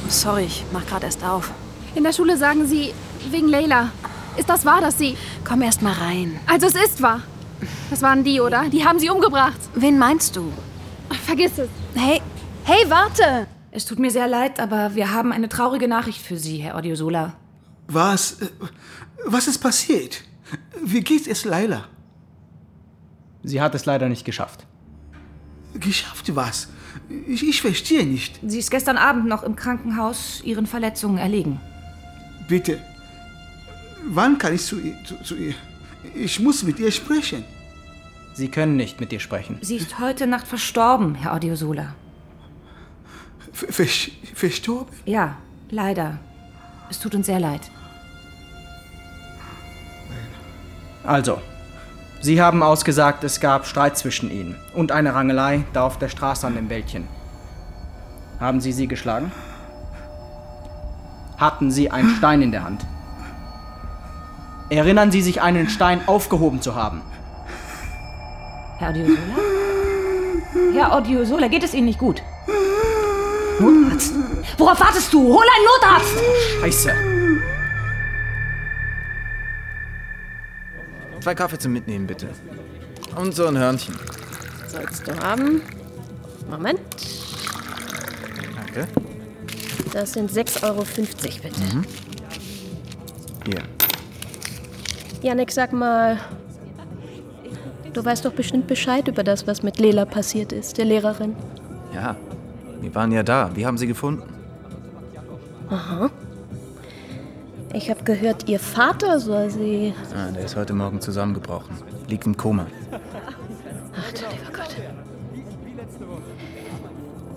[0.09, 1.51] Sorry, ich mach grad erst auf.
[1.95, 2.93] In der Schule sagen sie,
[3.31, 3.91] wegen Leila.
[4.37, 5.17] Ist das wahr, dass sie.
[5.43, 6.39] Komm erst mal rein.
[6.47, 7.23] Also, es ist wahr.
[7.89, 8.69] Das waren die, oder?
[8.69, 9.57] Die haben sie umgebracht.
[9.75, 10.53] Wen meinst du?
[11.25, 11.69] Vergiss es.
[11.95, 12.21] Hey,
[12.65, 13.47] Hey, warte!
[13.71, 17.33] Es tut mir sehr leid, aber wir haben eine traurige Nachricht für Sie, Herr Ordiosola.
[17.89, 18.41] Was?
[18.43, 18.49] äh,
[19.25, 20.23] Was ist passiert?
[20.85, 21.85] Wie geht es Laila?
[23.43, 24.67] Sie hat es leider nicht geschafft.
[25.75, 26.69] Geschafft was?
[27.27, 28.41] Ich, ich verstehe nicht.
[28.47, 31.61] Sie ist gestern Abend noch im Krankenhaus ihren Verletzungen erlegen.
[32.49, 32.79] Bitte.
[34.09, 35.55] Wann kann ich zu ihr, zu, zu ihr?
[36.15, 37.45] Ich muss mit ihr sprechen.
[38.35, 39.59] Sie können nicht mit ihr sprechen.
[39.61, 41.39] Sie ist heute Nacht verstorben, Herr.
[43.53, 44.93] Ver- vers- verstorben?
[45.05, 45.37] Ja,
[45.71, 46.19] leider.
[46.91, 47.61] Es tut uns sehr leid.
[51.05, 51.41] Also,
[52.23, 56.47] Sie haben ausgesagt, es gab Streit zwischen Ihnen und eine Rangelei da auf der Straße
[56.47, 57.09] an dem Wäldchen.
[58.39, 59.33] Haben Sie sie geschlagen?
[61.37, 62.87] Hatten Sie einen Stein in der Hand?
[64.71, 67.03] Erinnern Sie sich, einen Stein aufgehoben zu haben?
[68.79, 69.19] Herr Ordiosola?
[70.75, 72.23] Herr Ordiosola, geht es Ihnen nicht gut?
[73.59, 74.15] Notarzt?
[74.59, 75.21] Worauf wartest du?
[75.21, 76.23] Hol einen Notarzt!
[76.61, 77.12] Scheiße.
[81.23, 82.29] Zwei Kaffee zum Mitnehmen, bitte.
[83.15, 83.95] Und so ein Hörnchen.
[84.67, 85.63] Sollst du haben.
[86.51, 86.81] Moment.
[88.57, 88.89] Danke.
[89.93, 91.53] Das sind 6,50 Euro, bitte.
[91.61, 91.85] Mhm.
[93.47, 93.63] Hier.
[95.23, 96.19] Janik, sag mal.
[97.93, 101.37] Du weißt doch bestimmt Bescheid über das, was mit Lela passiert ist, der Lehrerin.
[101.95, 102.17] Ja,
[102.81, 103.55] wir waren ja da.
[103.55, 104.25] Wie haben Sie gefunden?
[105.69, 106.11] Aha.
[107.75, 109.95] Ich habe gehört, ihr Vater soll sie.
[110.15, 111.75] Ah, der ist heute Morgen zusammengebrochen.
[112.09, 112.67] Liegt im Koma.
[112.93, 114.77] Ach du lieber Gott.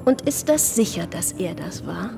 [0.04, 2.10] Und ist das sicher, dass er das war?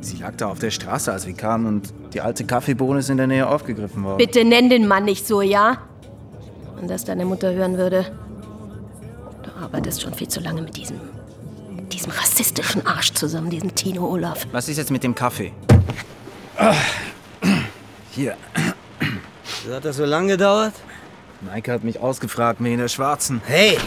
[0.00, 3.16] Sie lag da auf der Straße, als wir kamen und die alte Kaffeebohne ist in
[3.16, 4.18] der Nähe aufgegriffen worden.
[4.18, 5.78] Bitte nenn den Mann nicht so, ja?
[6.76, 8.06] Wenn das deine Mutter hören würde.
[9.42, 11.00] Du arbeitest schon viel zu lange mit diesem.
[11.92, 14.46] diesem rassistischen Arsch zusammen, diesem Tino Olaf.
[14.52, 15.52] Was ist jetzt mit dem Kaffee?
[18.10, 18.36] Hier.
[19.66, 20.74] So hat das so lange gedauert?
[21.40, 23.42] Maike hat mich ausgefragt wegen der Schwarzen.
[23.44, 23.78] Hey!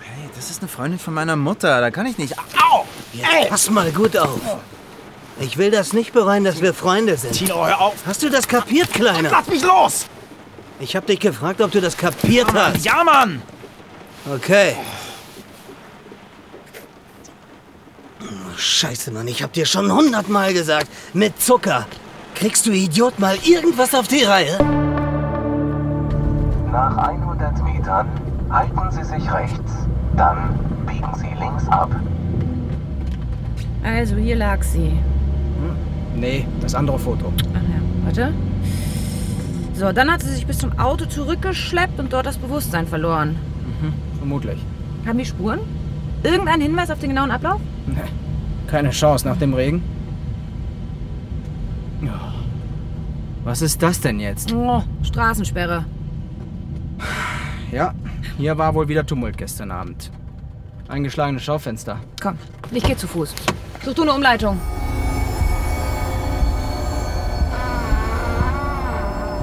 [0.00, 1.80] Hey, das ist eine Freundin von meiner Mutter.
[1.80, 2.36] Da kann ich nicht.
[2.38, 2.84] Au!
[3.12, 4.40] Jetzt pass mal gut auf.
[5.40, 7.32] Ich will das nicht bereuen, dass wir Freunde sind.
[7.32, 7.94] Tino, hör auf!
[8.06, 9.30] Hast du das kapiert, Kleiner?
[9.30, 10.06] Lass mich los!
[10.80, 12.84] Ich hab dich gefragt, ob du das kapiert hast.
[12.84, 13.42] Ja, Mann!
[14.32, 14.76] Okay.
[14.78, 14.84] Oh,
[18.56, 20.88] Scheiße, Mann, ich hab dir schon hundertmal gesagt.
[21.14, 21.86] Mit Zucker.
[22.34, 24.58] Kriegst du Idiot mal irgendwas auf die Reihe?
[26.70, 28.08] Nach 100 Metern
[28.50, 29.72] halten Sie sich rechts.
[30.16, 31.90] Dann biegen Sie links ab.
[33.84, 34.92] Also, hier lag sie.
[36.14, 37.32] Nee, das andere Foto.
[37.54, 38.34] Ach ja, warte.
[39.74, 43.36] So, dann hat sie sich bis zum Auto zurückgeschleppt und dort das Bewusstsein verloren.
[43.80, 44.58] Mhm, vermutlich.
[45.06, 45.60] Haben wir Spuren?
[46.22, 47.60] Irgendein Hinweis auf den genauen Ablauf?
[47.86, 47.96] Nee,
[48.72, 49.82] keine Chance nach dem Regen.
[53.44, 54.50] Was ist das denn jetzt?
[54.52, 55.84] Oh, Straßensperre.
[57.70, 57.92] Ja,
[58.38, 60.10] hier war wohl wieder Tumult gestern Abend.
[60.88, 61.98] Eingeschlagene Schaufenster.
[62.22, 62.38] Komm,
[62.70, 63.34] ich geh zu Fuß.
[63.84, 64.58] Such du eine Umleitung.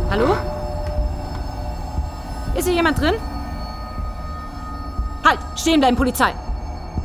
[0.09, 0.37] Hallo?
[2.55, 3.13] Ist hier jemand drin?
[5.23, 5.39] Halt!
[5.55, 6.33] Stehen bleiben, Polizei!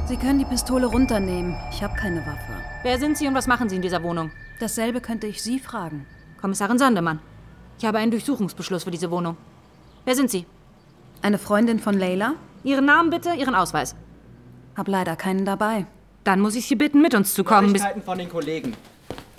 [0.06, 1.56] Sie können die Pistole runternehmen.
[1.72, 2.52] Ich habe keine Waffe.
[2.82, 4.30] Wer sind Sie und was machen Sie in dieser Wohnung?
[4.60, 6.06] Dasselbe könnte ich Sie fragen.
[6.38, 7.20] Kommissarin Sandemann.
[7.78, 9.38] Ich habe einen Durchsuchungsbeschluss für diese Wohnung.
[10.04, 10.44] Wer sind Sie?
[11.22, 12.34] Eine Freundin von Leila?
[12.64, 13.96] Ihren Namen bitte, Ihren Ausweis.
[14.76, 15.86] Hab leider keinen dabei.
[16.22, 17.68] Dann muss ich Sie bitten, mit uns zu kommen.
[17.68, 18.74] Neuigkeiten von den Kollegen.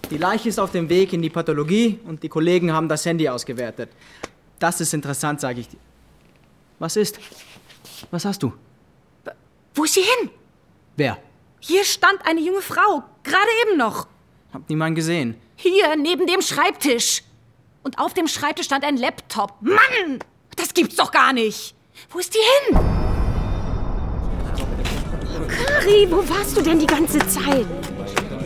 [0.10, 3.30] Die Leiche ist auf dem Weg in die Pathologie und die Kollegen haben das Handy
[3.30, 3.90] ausgewertet.
[4.58, 5.80] Das ist interessant, sage ich dir.
[6.80, 7.20] Was ist?
[8.10, 8.52] Was hast du?
[9.76, 10.32] Wo ist sie hin?
[10.98, 11.18] Wer?
[11.60, 14.08] Hier stand eine junge Frau, gerade eben noch.
[14.54, 15.36] Hab niemand gesehen.
[15.58, 17.24] Hier, neben dem Schreibtisch.
[17.84, 19.54] Und auf dem Schreibtisch stand ein Laptop.
[19.62, 20.20] Mann!
[20.56, 21.76] Das gibt's doch gar nicht.
[22.10, 22.80] Wo ist die hin?
[25.48, 27.66] Kari, wo warst du denn die ganze Zeit?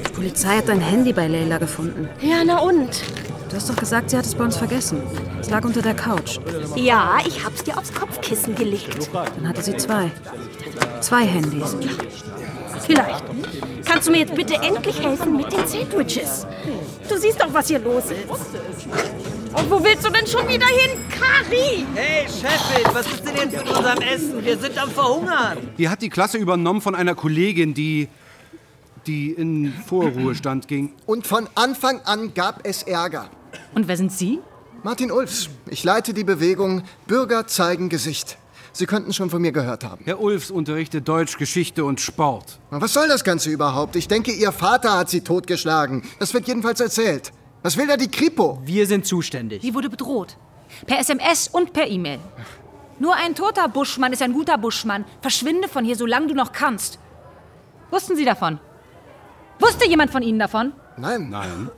[0.08, 2.10] Die Polizei hat dein Handy bei Leila gefunden.
[2.22, 3.04] Ja, na und?
[3.50, 5.02] Du hast doch gesagt, sie hat es bei uns vergessen.
[5.40, 6.40] Es lag unter der Couch.
[6.76, 9.10] Ja, ich hab's dir aufs Kopfkissen gelegt.
[9.14, 10.12] Dann hatte sie zwei.
[11.02, 11.76] Zwei Handys.
[12.86, 13.24] Vielleicht.
[13.86, 16.46] Kannst du mir jetzt bitte endlich helfen mit den Sandwiches?
[17.08, 18.30] Du siehst doch, was hier los ist.
[18.30, 21.86] Und wo willst du denn schon wieder hin, Kari?
[21.96, 24.46] Hey, Chefin, was ist denn jetzt mit unserem Essen?
[24.46, 25.58] Wir sind am Verhungern.
[25.78, 28.08] Die hat die Klasse übernommen von einer Kollegin, die.
[29.08, 30.94] die in Vorruhestand ging.
[31.06, 33.30] Und von Anfang an gab es Ärger.
[33.74, 34.40] Und wer sind Sie?
[34.84, 35.50] Martin Ulfs.
[35.68, 38.38] Ich leite die Bewegung Bürger zeigen Gesicht.
[38.80, 40.06] Sie könnten schon von mir gehört haben.
[40.06, 42.60] Herr Ulfs unterrichtet Deutsch, Geschichte und Sport.
[42.70, 43.98] Was soll das Ganze überhaupt?
[43.98, 46.04] Ich denke, Ihr Vater hat Sie totgeschlagen.
[46.18, 47.34] Das wird jedenfalls erzählt.
[47.62, 48.62] Was will da die Kripo?
[48.63, 49.63] Wir sind zuständig.
[49.63, 50.38] Sie wurde bedroht.
[50.86, 52.20] Per SMS und per E-Mail.
[53.00, 55.04] Nur ein toter Buschmann ist ein guter Buschmann.
[55.22, 57.00] Verschwinde von hier, solange du noch kannst.
[57.92, 58.62] Wussten Sie davon?
[59.60, 60.72] Wusste jemand von Ihnen davon?
[60.96, 61.30] Nein.
[61.30, 61.70] Nein.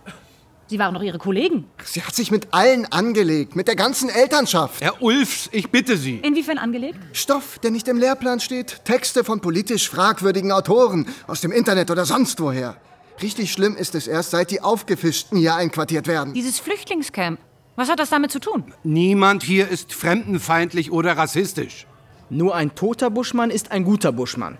[0.71, 1.65] Sie waren doch Ihre Kollegen.
[1.83, 4.79] Sie hat sich mit allen angelegt, mit der ganzen Elternschaft.
[4.79, 6.21] Herr Ulfs, ich bitte Sie.
[6.23, 6.97] Inwiefern angelegt?
[7.11, 8.85] Stoff, der nicht im Lehrplan steht.
[8.85, 12.77] Texte von politisch fragwürdigen Autoren aus dem Internet oder sonst woher.
[13.21, 16.33] Richtig schlimm ist es erst, seit die Aufgefischten hier einquartiert werden.
[16.33, 17.37] Dieses Flüchtlingscamp.
[17.75, 18.63] Was hat das damit zu tun?
[18.85, 21.85] Niemand hier ist fremdenfeindlich oder rassistisch.
[22.29, 24.57] Nur ein toter Buschmann ist ein guter Buschmann.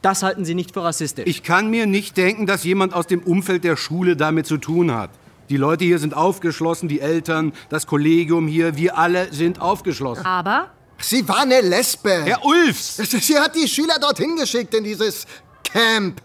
[0.00, 1.26] Das halten Sie nicht für rassistisch.
[1.26, 4.90] Ich kann mir nicht denken, dass jemand aus dem Umfeld der Schule damit zu tun
[4.94, 5.10] hat.
[5.50, 10.24] Die Leute hier sind aufgeschlossen, die Eltern, das Kollegium hier, wir alle sind aufgeschlossen.
[10.24, 12.22] Aber Sie war eine Lesbe.
[12.24, 12.98] Herr Ulfs!
[12.98, 15.26] Sie hat die Schüler dorthin geschickt in dieses
[15.64, 16.22] Camp.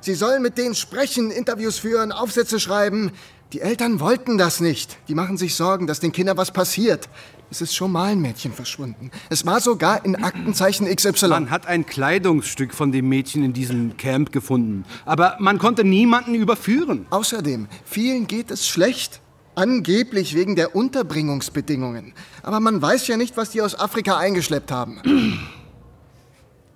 [0.00, 3.12] Sie sollen mit denen sprechen, Interviews führen, Aufsätze schreiben.
[3.54, 4.98] Die Eltern wollten das nicht.
[5.08, 7.08] Die machen sich Sorgen, dass den Kindern was passiert.
[7.50, 9.10] Es ist schon mal ein Mädchen verschwunden.
[9.30, 11.28] Es war sogar in Aktenzeichen XY.
[11.28, 14.84] Man hat ein Kleidungsstück von dem Mädchen in diesem Camp gefunden.
[15.06, 17.06] Aber man konnte niemanden überführen.
[17.08, 19.20] Außerdem, vielen geht es schlecht.
[19.54, 22.12] Angeblich wegen der Unterbringungsbedingungen.
[22.42, 25.00] Aber man weiß ja nicht, was die aus Afrika eingeschleppt haben.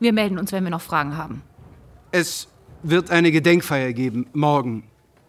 [0.00, 1.42] Wir melden uns, wenn wir noch Fragen haben.
[2.12, 2.48] Es
[2.82, 4.84] wird eine Gedenkfeier geben, morgen.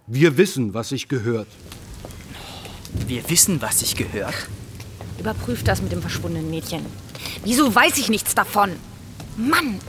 [0.07, 1.47] Wir wissen, was sich gehört.
[3.07, 4.33] Wir wissen, was sich gehört.
[5.19, 6.85] Überprüft das mit dem verschwundenen Mädchen.
[7.43, 8.71] Wieso weiß ich nichts davon?
[9.37, 9.79] Mann,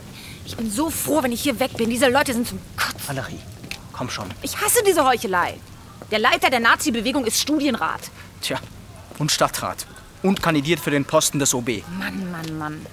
[0.45, 1.91] ich bin so froh, wenn ich hier weg bin.
[1.91, 3.09] Diese Leute sind zum Kotzen.
[3.09, 3.41] Valerie,
[3.93, 4.27] komm schon.
[4.43, 5.59] Ich hasse diese Heuchelei.
[6.11, 8.11] Der Leiter der Nazi-Bewegung ist Studienrat.
[8.41, 8.59] Tja,
[9.19, 9.87] und Stadtrat.
[10.23, 11.83] Und kandidiert für den Posten des OB.
[11.99, 12.87] Mann, Mann, Mann.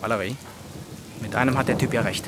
[0.00, 0.36] Valerie,
[1.20, 2.24] mit einem hat der Typ ja recht.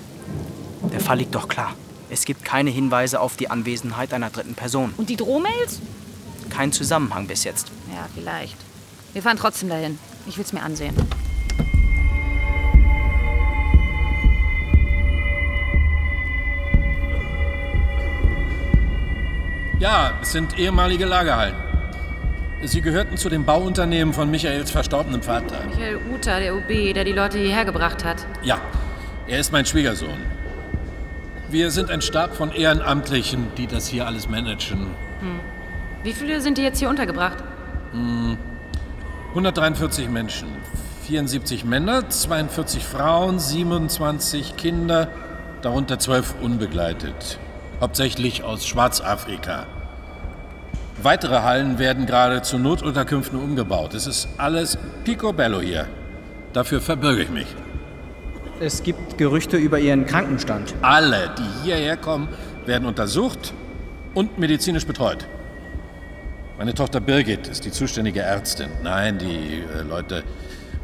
[0.93, 1.75] Der Fall liegt doch klar.
[2.11, 4.93] Es gibt keine Hinweise auf die Anwesenheit einer dritten Person.
[4.99, 5.81] Und die Drohmails?
[6.53, 7.69] Kein Zusammenhang bis jetzt.
[7.91, 8.57] Ja, vielleicht.
[9.15, 9.99] Wir fahren trotzdem dahin.
[10.27, 10.95] Ich will's mir ansehen.
[19.79, 21.55] Ja, es sind ehemalige Lagerhallen.
[22.63, 25.65] Sie gehörten zu dem Bauunternehmen von Michaels verstorbenem Vater.
[25.67, 28.25] Michael Uta, der OB, der die Leute hierher gebracht hat.
[28.43, 28.61] Ja,
[29.27, 30.21] er ist mein Schwiegersohn.
[31.51, 34.89] Wir sind ein Stab von Ehrenamtlichen, die das hier alles managen.
[35.21, 35.41] Hm.
[36.03, 37.39] Wie viele sind die jetzt hier untergebracht?
[37.93, 38.37] Hm,
[39.31, 40.49] 143 Menschen.
[41.07, 45.09] 74 Männer, 42 Frauen, 27 Kinder,
[45.63, 47.39] darunter 12 unbegleitet.
[47.81, 49.67] Hauptsächlich aus Schwarzafrika.
[51.03, 53.95] Weitere Hallen werden gerade zu Notunterkünften umgebaut.
[53.95, 55.87] Es ist alles picobello hier.
[56.53, 57.47] Dafür verbürge ich mich.
[58.61, 60.75] Es gibt Gerüchte über Ihren Krankenstand.
[60.83, 62.29] Alle, die hierher kommen,
[62.67, 63.53] werden untersucht
[64.15, 65.27] und medizinisch betreut.
[66.59, 68.69] Meine Tochter Birgit ist die zuständige Ärztin.
[68.83, 70.23] Nein, die äh, Leute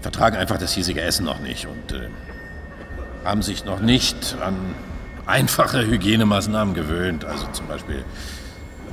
[0.00, 2.08] vertragen einfach das hiesige Essen noch nicht und äh,
[3.24, 4.56] haben sich noch nicht an
[5.26, 7.24] einfache Hygienemaßnahmen gewöhnt.
[7.24, 8.02] Also zum Beispiel,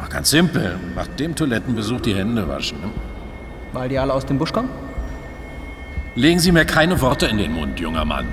[0.02, 2.82] ach, ganz simpel, nach dem Toilettenbesuch die Hände waschen.
[2.82, 2.90] Ne?
[3.72, 4.70] Weil die alle aus dem Busch kommen?
[6.16, 8.28] Legen Sie mir keine Worte in den Mund, junger Mann.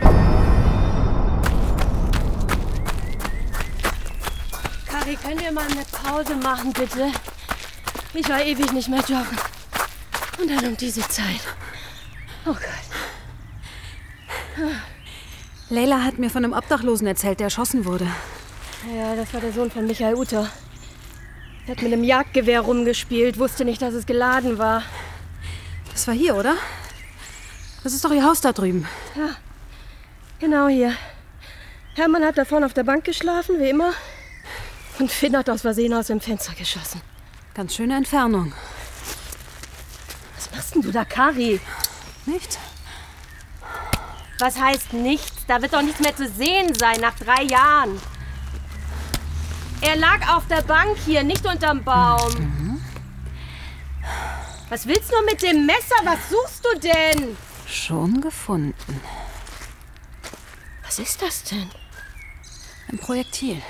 [4.87, 7.13] Kari, können wir mal eine Pause machen, bitte?
[8.15, 9.39] Ich war ewig nicht mehr joggen.
[10.41, 11.41] Und dann um diese Zeit.
[12.45, 12.63] Oh Gott.
[15.71, 18.07] Leila hat mir von einem Obdachlosen erzählt, der erschossen wurde.
[18.95, 20.51] Ja, das war der Sohn von Michael Uter.
[21.67, 24.83] Er hat mit einem Jagdgewehr rumgespielt, wusste nicht, dass es geladen war.
[25.93, 26.57] Das war hier, oder?
[27.85, 28.87] Das ist doch ihr Haus da drüben.
[29.17, 29.37] Ja,
[30.41, 30.95] genau hier.
[31.95, 33.93] Hermann hat da vorne auf der Bank geschlafen, wie immer.
[34.99, 37.01] Und Finn hat aus Versehen aus dem Fenster geschossen.
[37.55, 38.53] Ganz schöne Entfernung.
[40.37, 41.61] Was machst denn du da, Kari?
[42.25, 42.59] Nichts.
[44.39, 45.45] Was heißt nichts?
[45.47, 48.01] Da wird doch nichts mehr zu sehen sein nach drei Jahren.
[49.83, 52.33] Er lag auf der Bank hier, nicht unterm Baum.
[52.35, 52.85] Mhm.
[54.69, 55.97] Was willst du mit dem Messer?
[56.05, 57.37] Was suchst du denn?
[57.67, 59.01] Schon gefunden.
[60.83, 61.71] Was ist das denn?
[62.89, 63.61] Ein Projektil.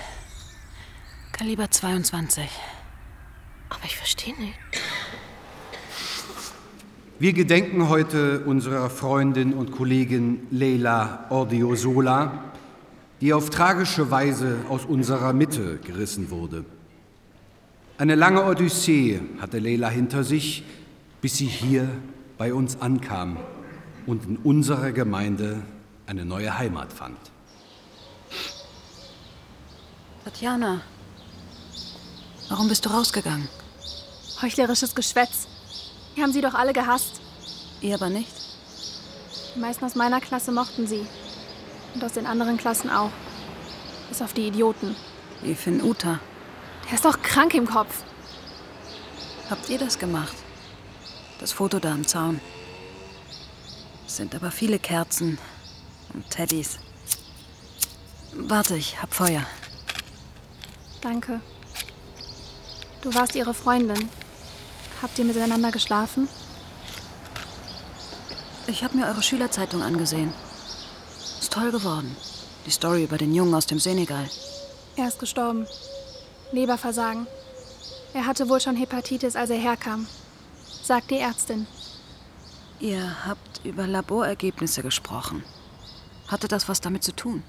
[1.33, 2.49] Kaliber 22.
[3.73, 4.55] Aber ich verstehe nicht.
[7.19, 12.53] Wir gedenken heute unserer Freundin und Kollegin Leila Ordiosola,
[13.21, 16.65] die auf tragische Weise aus unserer Mitte gerissen wurde.
[17.97, 20.65] Eine lange Odyssee hatte Leila hinter sich,
[21.21, 21.89] bis sie hier
[22.37, 23.37] bei uns ankam
[24.07, 25.63] und in unserer Gemeinde
[26.07, 27.19] eine neue Heimat fand.
[30.25, 30.83] Tatjana,
[32.49, 33.49] warum bist du rausgegangen?
[34.43, 35.47] Heuchlerisches Geschwätz.
[36.17, 37.21] Die haben sie doch alle gehasst.
[37.81, 38.33] Ihr aber nicht?
[39.55, 41.07] Die meisten aus meiner Klasse mochten sie.
[41.95, 43.13] Und aus den anderen Klassen auch.
[44.09, 44.97] Bis auf die Idioten.
[45.43, 46.19] Wie Finn Uta.
[46.87, 48.03] Der ist doch krank im Kopf.
[49.49, 50.35] Habt ihr das gemacht?
[51.39, 52.41] Das Foto da am Zaun.
[54.07, 55.39] Es sind aber viele Kerzen
[56.15, 56.79] und Teddys.
[58.35, 59.47] Warte, ich hab Feuer.
[61.01, 61.41] Danke.
[63.03, 64.09] Du warst ihre Freundin.
[65.03, 66.29] Habt ihr miteinander geschlafen?
[68.69, 70.33] Ich habe mir eure Schülerzeitung angesehen.
[71.41, 72.17] Ist toll geworden.
[72.65, 74.31] Die Story über den Jungen aus dem Senegal.
[74.95, 75.67] Er ist gestorben.
[76.53, 77.27] Leberversagen.
[78.15, 80.07] Er hatte wohl schon Hepatitis, als er herkam.
[80.85, 81.67] Sagt die Ärztin.
[82.79, 85.43] Ihr habt über Laborergebnisse gesprochen.
[86.29, 87.43] Hatte das was damit zu tun?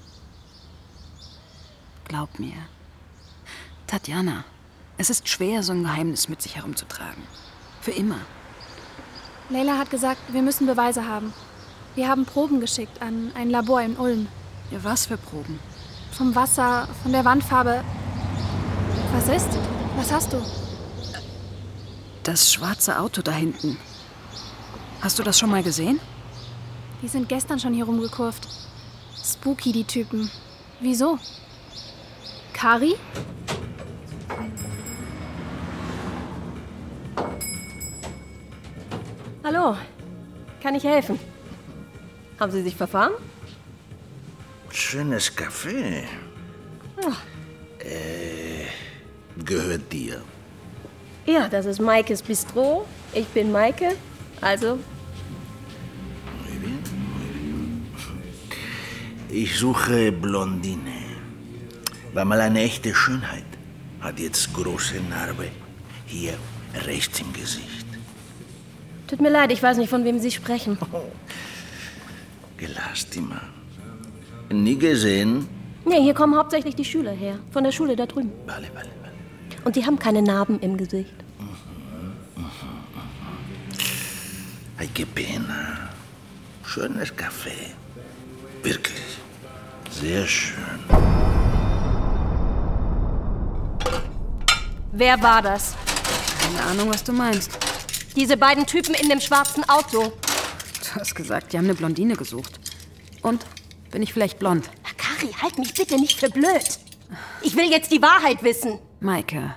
[2.06, 2.58] Glaub mir.
[3.86, 4.44] Tatjana,
[4.98, 7.24] es ist schwer, so ein Geheimnis mit sich herumzutragen.
[7.82, 8.20] Für immer.
[9.50, 11.34] Leila hat gesagt, wir müssen Beweise haben.
[11.96, 14.28] Wir haben Proben geschickt an ein Labor in Ulm.
[14.72, 15.60] Ja, was für Proben?
[16.12, 17.84] Vom Wasser, von der Wandfarbe.
[19.14, 19.50] Was ist?
[19.96, 20.42] Was hast du?
[22.24, 23.78] Das schwarze Auto da hinten.
[25.02, 26.00] Hast du das schon mal gesehen?
[27.02, 28.48] Die sind gestern schon hier rumgekurvt.
[29.22, 30.32] Spooky, die Typen.
[30.80, 31.20] Wieso?
[32.54, 32.96] Kari?
[39.64, 39.78] Hallo,
[40.62, 41.20] kann ich helfen?
[42.40, 43.14] Haben Sie sich verfahren?
[44.70, 46.04] Schönes Café.
[47.02, 47.12] Ja.
[47.80, 48.66] Äh,
[49.46, 50.22] gehört dir.
[51.26, 52.86] Ja, das ist Maikes Bistro.
[53.14, 53.96] Ich bin Maike.
[54.42, 54.80] Also,
[59.30, 61.02] Ich suche Blondine.
[62.14, 63.46] War mal eine echte Schönheit.
[64.00, 65.48] Hat jetzt große Narbe.
[66.06, 66.36] Hier
[66.86, 67.93] rechts im Gesicht.
[69.14, 70.76] Tut mir leid, ich weiß nicht, von wem Sie sprechen.
[72.58, 73.42] Gelastima.
[74.50, 75.48] Nie gesehen?
[75.86, 77.38] Nee, hier kommen hauptsächlich die Schüler her.
[77.52, 78.32] Von der Schule da drüben.
[78.48, 79.14] Vale, vale, vale.
[79.66, 81.14] Und die haben keine Narben im Gesicht.
[84.80, 85.90] Ay, qué pena.
[86.66, 87.58] Schönes Café.
[88.64, 89.20] Wirklich.
[89.92, 90.80] Sehr schön.
[94.92, 95.76] Wer war das?
[96.42, 97.73] Keine Ahnung, was du meinst.
[98.16, 100.04] Diese beiden Typen in dem schwarzen Auto.
[100.12, 102.60] Du hast gesagt, die haben eine Blondine gesucht.
[103.22, 103.46] Und?
[103.92, 104.70] Bin ich vielleicht blond?
[104.98, 106.80] Kari, halt mich bitte nicht für blöd.
[107.42, 108.80] Ich will jetzt die Wahrheit wissen.
[109.00, 109.56] Maike,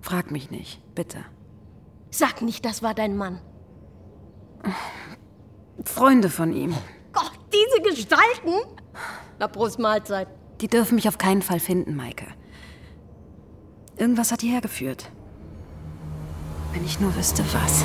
[0.00, 1.24] frag mich nicht, bitte.
[2.10, 3.40] Sag nicht, das war dein Mann.
[5.84, 6.74] Freunde von ihm.
[7.12, 8.54] Gott, diese Gestalten?
[9.38, 10.28] Na, Prost Mahlzeit.
[10.60, 12.26] Die dürfen mich auf keinen Fall finden, Maike.
[13.96, 15.10] Irgendwas hat die hergeführt.
[16.72, 17.84] Wenn ich nur wüsste, was.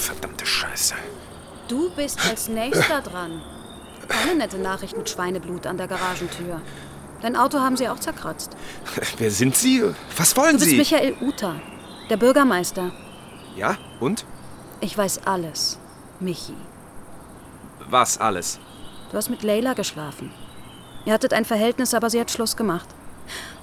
[0.00, 0.94] Verdammte Scheiße.
[1.68, 3.40] Du bist als nächster dran.
[4.24, 6.60] Keine nette Nachricht mit Schweineblut an der Garagentür.
[7.20, 8.56] Dein Auto haben sie auch zerkratzt.
[9.18, 9.82] Wer sind Sie?
[10.16, 10.76] Was wollen Du bist Sie?
[10.78, 11.56] Michael Uta,
[12.08, 12.90] der Bürgermeister.
[13.54, 14.24] Ja, und?
[14.80, 15.78] Ich weiß alles.
[16.20, 16.54] Michi.
[17.88, 18.58] Was alles?
[19.10, 20.30] Du hast mit Leila geschlafen.
[21.04, 22.88] Ihr hattet ein Verhältnis, aber sie hat Schluss gemacht.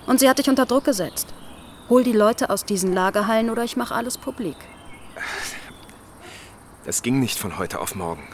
[0.05, 1.27] Und sie hat dich unter Druck gesetzt.
[1.89, 4.57] Hol die Leute aus diesen Lagerhallen oder ich mache alles publik.
[6.85, 8.27] Das ging nicht von heute auf morgen.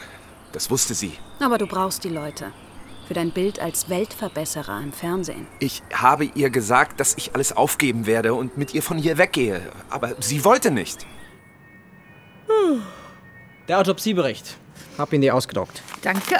[0.57, 1.11] Das wusste sie.
[1.39, 2.51] Aber du brauchst die Leute.
[3.07, 5.45] Für dein Bild als Weltverbesserer im Fernsehen.
[5.59, 9.61] Ich habe ihr gesagt, dass ich alles aufgeben werde und mit ihr von hier weggehe.
[9.91, 11.05] Aber sie wollte nicht.
[13.67, 14.57] Der Autopsiebericht.
[14.97, 15.83] Hab ihn dir ausgedruckt.
[16.01, 16.37] Danke.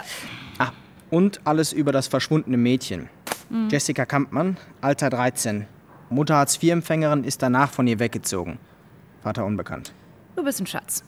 [0.58, 0.72] Ah,
[1.12, 3.10] und alles über das verschwundene Mädchen.
[3.52, 3.70] Mhm.
[3.70, 5.68] Jessica Kampmann, Alter 13.
[6.10, 8.58] Mutter Hartz-IV-Empfängerin ist danach von ihr weggezogen.
[9.22, 9.94] Vater unbekannt.
[10.36, 11.04] Du bist ein Schatz.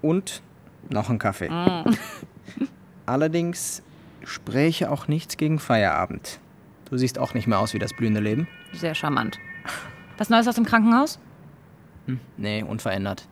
[0.00, 0.42] Und
[0.90, 1.48] noch ein Kaffee.
[1.48, 1.84] Mm.
[3.06, 3.82] Allerdings
[4.24, 6.40] spräche auch nichts gegen Feierabend.
[6.90, 8.48] Du siehst auch nicht mehr aus wie das blühende Leben.
[8.72, 9.38] Sehr charmant.
[10.16, 11.18] Was Neues aus dem Krankenhaus?
[12.06, 13.26] Hm, nee, unverändert.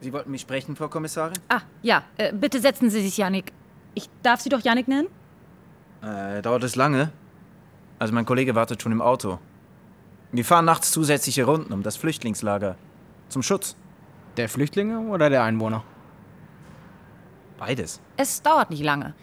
[0.00, 1.38] Sie wollten mich sprechen, Frau Kommissarin?
[1.48, 2.04] Ah, ja.
[2.16, 3.52] Äh, bitte setzen Sie sich, Janik.
[3.94, 5.08] Ich darf Sie doch Janik nennen?
[6.02, 7.12] Äh, dauert es lange?
[7.98, 9.38] Also mein Kollege wartet schon im Auto.
[10.32, 12.76] Wir fahren nachts zusätzliche Runden um das Flüchtlingslager.
[13.28, 13.76] Zum Schutz.
[14.36, 15.82] Der Flüchtlinge oder der Einwohner?
[17.58, 18.00] Beides.
[18.16, 19.14] Es dauert nicht lange.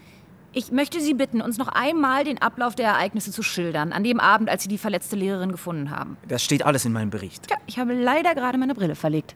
[0.52, 4.20] Ich möchte Sie bitten, uns noch einmal den Ablauf der Ereignisse zu schildern, an dem
[4.20, 6.16] Abend, als Sie die verletzte Lehrerin gefunden haben.
[6.26, 7.48] Das steht alles in meinem Bericht.
[7.48, 9.34] Tja, ich habe leider gerade meine Brille verlegt.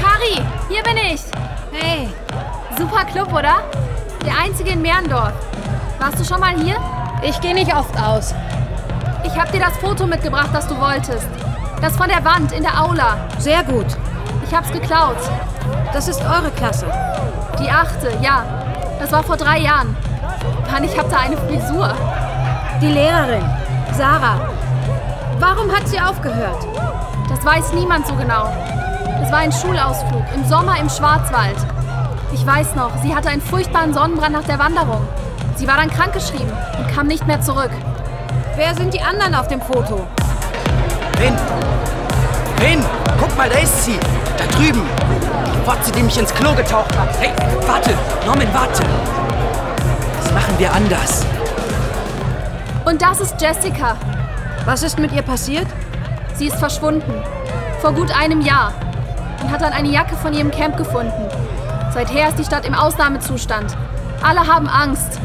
[0.00, 1.20] Kari, hier bin ich.
[1.72, 2.08] Hey,
[2.78, 3.62] super Club, oder?
[4.24, 5.32] Der einzige in Merndorf.
[6.00, 6.76] Warst du schon mal hier?
[7.22, 8.34] Ich gehe nicht oft aus.
[9.22, 11.28] Ich habe dir das Foto mitgebracht, das du wolltest.
[11.82, 13.18] Das von der Wand in der Aula.
[13.38, 13.84] Sehr gut.
[14.48, 15.18] Ich hab's geklaut.
[15.92, 16.86] Das ist eure Klasse.
[17.60, 18.44] Die achte, ja.
[18.98, 19.94] Das war vor drei Jahren.
[20.72, 21.92] Mann, ich hab da eine Frisur.
[22.80, 23.44] Die Lehrerin,
[23.92, 24.40] Sarah.
[25.38, 26.66] Warum hat sie aufgehört?
[27.28, 28.50] Das weiß niemand so genau.
[29.22, 31.58] Es war ein Schulausflug im Sommer im Schwarzwald.
[32.32, 35.06] Ich weiß noch, sie hatte einen furchtbaren Sonnenbrand nach der Wanderung.
[35.60, 37.68] Sie war dann krankgeschrieben und kam nicht mehr zurück.
[38.56, 40.06] Wer sind die anderen auf dem Foto?
[41.20, 41.34] Rin!
[42.62, 42.82] Rin!
[43.20, 43.98] Guck mal, da ist sie!
[44.38, 44.80] Da drüben!
[45.54, 47.10] Die Fotze, die mich ins Klo getaucht hat.
[47.20, 47.32] Hey,
[47.66, 47.90] warte!
[48.24, 48.82] Norman, warte!
[50.22, 51.26] Das machen wir anders.
[52.86, 53.98] Und das ist Jessica.
[54.64, 55.66] Was ist mit ihr passiert?
[56.36, 57.22] Sie ist verschwunden.
[57.82, 58.72] Vor gut einem Jahr.
[59.42, 61.28] Und hat dann eine Jacke von ihrem Camp gefunden.
[61.92, 63.76] Seither ist die Stadt im Ausnahmezustand.
[64.22, 65.20] Alle haben Angst.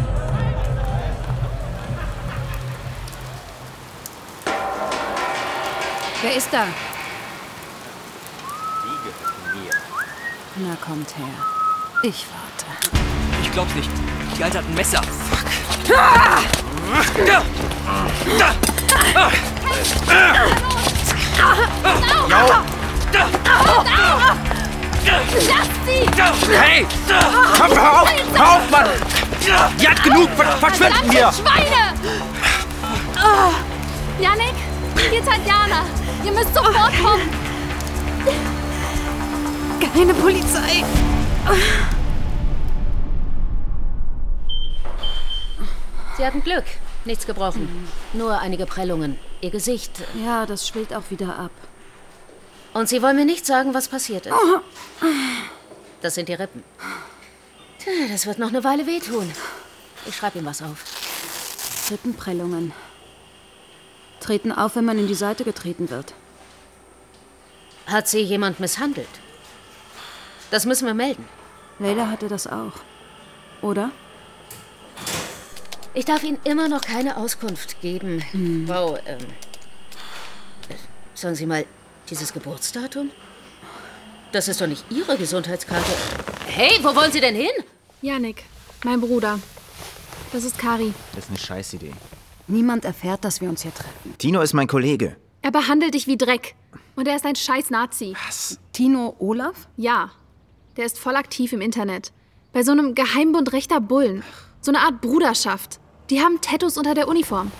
[6.25, 6.63] Wer ist da?
[10.55, 11.27] Na, kommt her.
[12.01, 12.65] Ich warte.
[13.43, 13.91] Ich glaub's nicht.
[14.35, 15.03] Die Alte hat ein Messer.
[15.03, 15.93] Fuck.
[25.47, 26.55] Lass sie!
[26.57, 26.87] Hey!
[27.55, 28.09] Komm, hör auf!
[28.33, 28.89] Hör auf, Mann!
[29.79, 30.29] Die hat genug!
[30.35, 31.31] Ver- Verschwinden wir!
[31.31, 31.93] Schweine!
[33.15, 33.53] Oh.
[34.19, 34.55] Janik,
[35.11, 35.85] hier ist Tatjana.
[36.25, 37.29] Ihr müsst sofort kommen.
[39.93, 40.83] Keine Polizei.
[46.17, 46.63] Sie hatten Glück.
[47.05, 47.87] Nichts gebrochen.
[48.13, 49.19] Nur einige Prellungen.
[49.41, 49.91] Ihr Gesicht.
[50.25, 51.51] Ja, das schwillt auch wieder ab.
[52.73, 54.35] Und Sie wollen mir nicht sagen, was passiert ist.
[56.01, 56.63] Das sind die Rippen.
[57.77, 59.31] Tja, das wird noch eine Weile wehtun.
[60.07, 60.83] Ich schreibe ihm was auf.
[61.91, 62.73] Rippenprellungen.
[64.25, 66.15] Treten auf, wenn man in die Seite getreten wird.
[67.85, 69.07] Hat sie jemand misshandelt?
[70.49, 71.27] Das müssen wir melden.
[71.77, 72.73] Leila hatte das auch.
[73.61, 73.91] Oder?
[75.93, 78.23] Ich darf Ihnen immer noch keine Auskunft geben.
[78.65, 79.19] Wow, ähm.
[81.13, 81.65] Sagen Sie mal,
[82.09, 83.11] dieses Geburtsdatum?
[84.31, 85.91] Das ist doch nicht Ihre Gesundheitskarte.
[86.47, 87.51] Hey, wo wollen Sie denn hin?
[88.01, 88.43] Janik,
[88.83, 89.39] mein Bruder.
[90.33, 90.93] Das ist Kari.
[91.13, 91.93] Das ist eine Scheißidee.
[92.47, 94.15] Niemand erfährt, dass wir uns hier treffen.
[94.17, 95.15] Tino ist mein Kollege.
[95.41, 96.55] Er behandelt dich wie Dreck.
[96.95, 98.15] Und er ist ein scheiß Nazi.
[98.27, 98.59] Was?
[98.71, 99.67] Tino Olaf?
[99.77, 100.11] Ja.
[100.77, 102.11] Der ist voll aktiv im Internet.
[102.53, 104.23] Bei so einem Geheimbund rechter Bullen.
[104.61, 105.79] So eine Art Bruderschaft.
[106.09, 107.51] Die haben Tattoos unter der Uniform.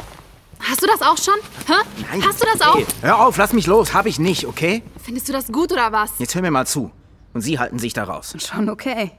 [0.60, 1.36] Hast du das auch schon?
[1.68, 1.74] Hä?
[2.12, 2.76] Nein, Hast du das auch?
[2.78, 3.94] Hey, hör auf, lass mich los.
[3.94, 4.84] Hab ich nicht, okay?
[5.04, 6.12] Findest du das gut oder was?
[6.18, 6.92] Jetzt hör mir mal zu.
[7.34, 8.36] Und Sie halten sich da raus.
[8.40, 9.12] Schon okay.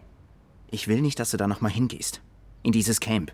[0.71, 2.21] Ich will nicht, dass du da nochmal hingehst.
[2.63, 3.33] In dieses Camp.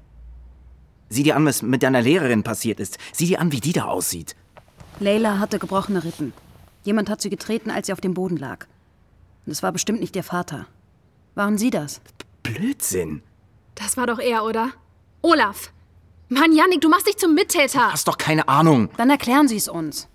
[1.12, 2.96] Sieh dir an, was mit deiner Lehrerin passiert ist.
[3.12, 4.34] Sieh dir an, wie die da aussieht.
[4.98, 6.32] Leila hatte gebrochene Rippen.
[6.84, 8.66] Jemand hat sie getreten, als sie auf dem Boden lag.
[9.44, 10.64] Und es war bestimmt nicht ihr Vater.
[11.34, 12.00] Waren Sie das?
[12.42, 13.22] Blödsinn.
[13.74, 14.70] Das war doch er, oder?
[15.20, 15.70] Olaf.
[16.30, 17.92] Mann, Janik, du machst dich zum Mittäter.
[17.92, 18.88] Hast doch keine Ahnung.
[18.96, 20.08] Dann erklären Sie es uns.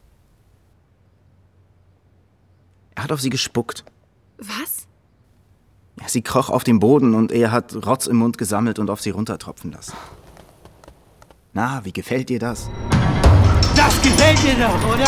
[2.96, 3.86] Er hat auf sie gespuckt.
[4.40, 4.88] Was?
[6.08, 9.12] Sie kroch auf dem Boden und er hat Rotz im Mund gesammelt und auf sie
[9.12, 9.94] runtertropfen lassen.
[11.58, 12.70] Na, wie gefällt dir das?
[13.76, 15.08] Das gefällt dir doch, oder?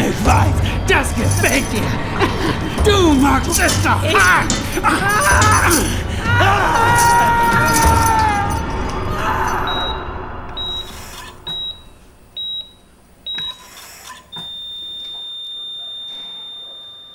[0.00, 0.54] Ich weiß,
[0.88, 1.86] das gefällt dir.
[2.84, 4.02] Du magst es doch.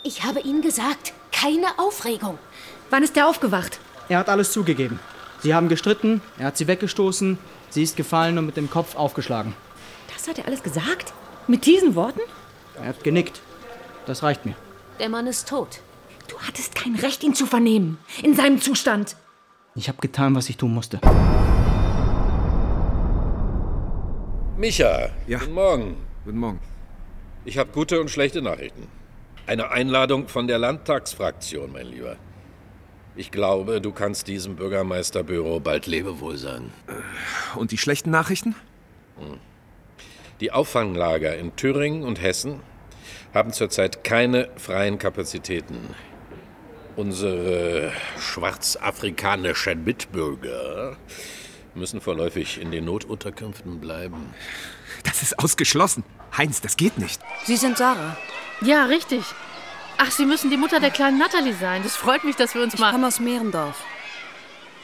[0.03, 2.39] Ich habe Ihnen gesagt, keine Aufregung.
[2.89, 3.81] Wann ist der aufgewacht?
[4.07, 5.01] Er hat alles zugegeben.
[5.41, 7.37] Sie haben gestritten, er hat sie weggestoßen,
[7.69, 9.53] sie ist gefallen und mit dem Kopf aufgeschlagen.
[10.13, 11.13] Das hat er alles gesagt?
[11.47, 12.19] Mit diesen Worten?
[12.75, 13.41] Er hat genickt.
[14.05, 14.55] Das reicht mir.
[14.99, 15.79] Der Mann ist tot.
[16.27, 17.97] Du hattest kein Recht, ihn zu vernehmen.
[18.21, 19.15] In seinem Zustand.
[19.75, 20.99] Ich habe getan, was ich tun musste.
[24.57, 25.95] Micha, guten Morgen.
[26.25, 26.59] Guten Morgen.
[27.45, 28.87] Ich habe gute und schlechte Nachrichten.
[29.47, 32.17] Eine Einladung von der Landtagsfraktion, mein Lieber.
[33.19, 36.71] Ich glaube, du kannst diesem Bürgermeisterbüro bald Lebewohl sagen.
[37.53, 38.55] Und die schlechten Nachrichten?
[40.39, 42.61] Die Auffanglager in Thüringen und Hessen
[43.33, 45.93] haben zurzeit keine freien Kapazitäten.
[46.95, 47.91] Unsere
[48.21, 50.95] schwarzafrikanischen Mitbürger
[51.75, 54.33] müssen vorläufig in den Notunterkünften bleiben.
[55.03, 56.05] Das ist ausgeschlossen.
[56.37, 57.21] Heinz, das geht nicht.
[57.43, 58.15] Sie sind Sarah.
[58.61, 59.25] Ja, richtig.
[60.01, 61.83] Ach, Sie müssen die Mutter der kleinen Natalie sein.
[61.83, 62.91] Das freut mich, dass wir uns Ich mal.
[62.91, 63.75] komme aus Mehrendorf.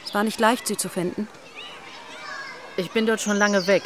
[0.04, 1.26] Es war nicht leicht, Sie zu finden.
[2.76, 3.82] Ich bin dort schon lange weg.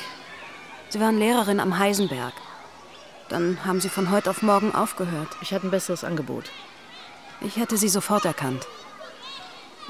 [0.88, 2.32] Sie waren Lehrerin am Heisenberg.
[3.28, 5.28] Dann haben Sie von heute auf morgen aufgehört.
[5.40, 6.50] Ich hatte ein besseres Angebot.
[7.42, 8.66] Ich hätte Sie sofort erkannt.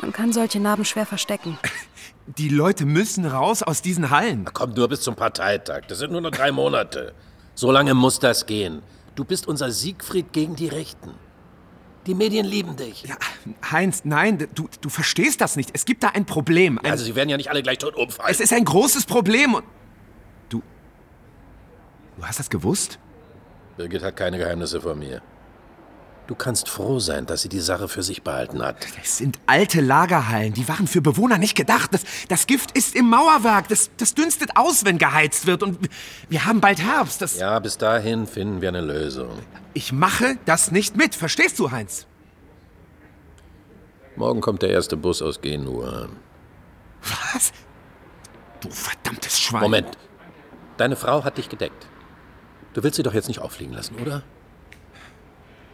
[0.03, 1.59] Man kann solche Narben schwer verstecken.
[2.27, 4.45] Die Leute müssen raus aus diesen Hallen.
[4.45, 5.87] Kommt nur bis zum Parteitag.
[5.89, 7.15] Das sind nur noch drei Monate.
[7.55, 8.83] So lange muss das gehen.
[9.15, 11.15] Du bist unser Siegfried gegen die Rechten.
[12.07, 13.03] Die Medien lieben dich.
[13.03, 13.17] Ja,
[13.71, 15.71] Heinz, nein, du, du verstehst das nicht.
[15.75, 16.79] Es gibt da ein Problem.
[16.79, 18.31] Ein, Also, sie werden ja nicht alle gleich tot umfallen.
[18.31, 19.65] es ist ein großes Problem und...
[20.49, 20.63] Du...
[22.17, 22.99] Du hast das gewusst?
[23.77, 25.21] Birgit hat keine Geheimnisse vor mir.
[26.31, 28.77] Du kannst froh sein, dass sie die Sache für sich behalten hat.
[29.03, 30.53] Es sind alte Lagerhallen.
[30.53, 31.93] Die waren für Bewohner nicht gedacht.
[31.93, 33.67] Das, das Gift ist im Mauerwerk.
[33.67, 35.65] Das, das dünstet aus, wenn geheizt wird.
[35.65, 35.89] Und
[36.29, 37.21] wir haben bald Herbst.
[37.21, 39.41] Das, Ja, bis dahin finden wir eine Lösung.
[39.75, 41.17] ich mache das nicht mit.
[41.17, 42.07] Verstehst du, Heinz?
[44.15, 46.11] Morgen kommt der erste Bus aus Genua.
[47.35, 47.53] Was?
[48.61, 49.63] Du verdammtes Schwein.
[49.63, 49.99] Moment.
[50.77, 51.89] Deine Frau hat dich gedeckt.
[52.75, 54.23] Du willst sie doch jetzt nicht auffliegen lassen, oder?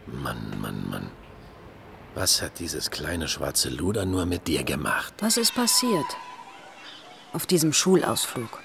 [0.06, 1.10] Mann, Mann, Mann.
[2.14, 5.12] Was hat dieses kleine schwarze Luder nur mit dir gemacht?
[5.18, 6.06] Was ist passiert?
[7.32, 8.62] Auf diesem Schulausflug.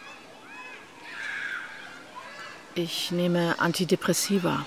[2.76, 4.66] Ich nehme Antidepressiva.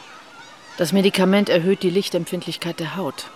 [0.76, 3.30] Das Medikament erhöht die Lichtempfindlichkeit der Haut.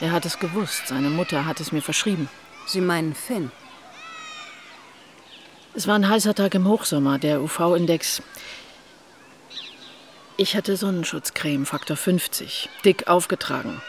[0.00, 0.88] Er hat es gewusst.
[0.88, 2.28] Seine Mutter hat es mir verschrieben.
[2.66, 3.52] Sie meinen Finn?
[5.74, 7.18] Es war ein heißer Tag im Hochsommer.
[7.18, 8.22] Der UV-Index.
[10.38, 13.80] Ich hatte Sonnenschutzcreme Faktor 50, dick aufgetragen.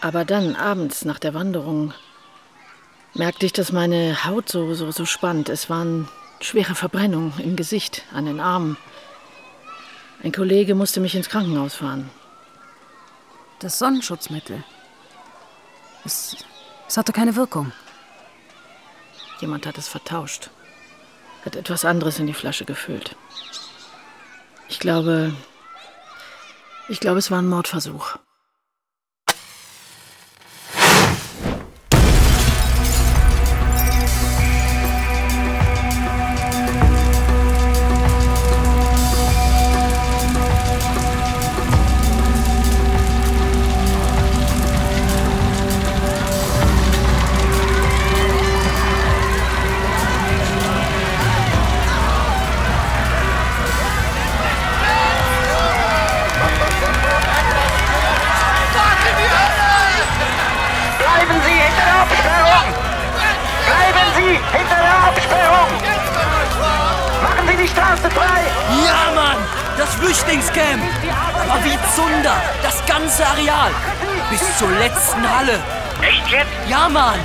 [0.00, 1.92] Aber dann, abends nach der Wanderung,
[3.12, 5.50] merkte ich, dass meine Haut so, so, so spannt.
[5.50, 6.08] Es waren
[6.40, 8.78] schwere Verbrennungen im Gesicht, an den Armen.
[10.22, 12.08] Ein Kollege musste mich ins Krankenhaus fahren.
[13.58, 14.64] Das Sonnenschutzmittel.
[16.06, 16.38] Es,
[16.88, 17.70] es hatte keine Wirkung.
[19.40, 20.48] Jemand hat es vertauscht.
[21.44, 23.14] Hat etwas anderes in die Flasche gefüllt.
[24.72, 25.34] Ich glaube.
[26.88, 28.16] Ich glaube, es war ein Mordversuch.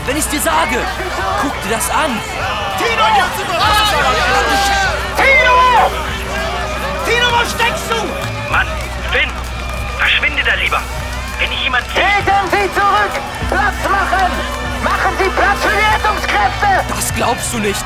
[0.07, 0.79] Wenn ich's dir sage!
[1.41, 2.17] Guck dir das an!
[2.77, 3.43] Tino, jetzt!
[5.17, 5.55] Tino!
[7.05, 8.49] Tino, wo steckst du?
[8.49, 8.67] Mann,
[9.11, 9.29] Finn,
[9.97, 10.79] verschwinde da lieber.
[11.39, 13.21] Wenn ich jemand Treten Sie zurück!
[13.49, 14.31] Platz machen!
[14.81, 16.95] Machen Sie Platz für die Rettungskräfte!
[16.95, 17.83] Das glaubst du nicht!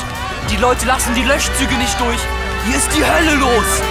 [0.51, 2.19] Die Leute lassen die Löschzüge nicht durch!
[2.67, 3.82] Hier ist die Hölle los!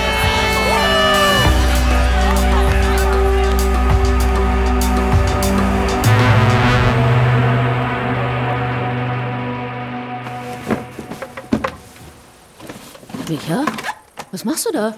[14.40, 14.96] Was machst du da?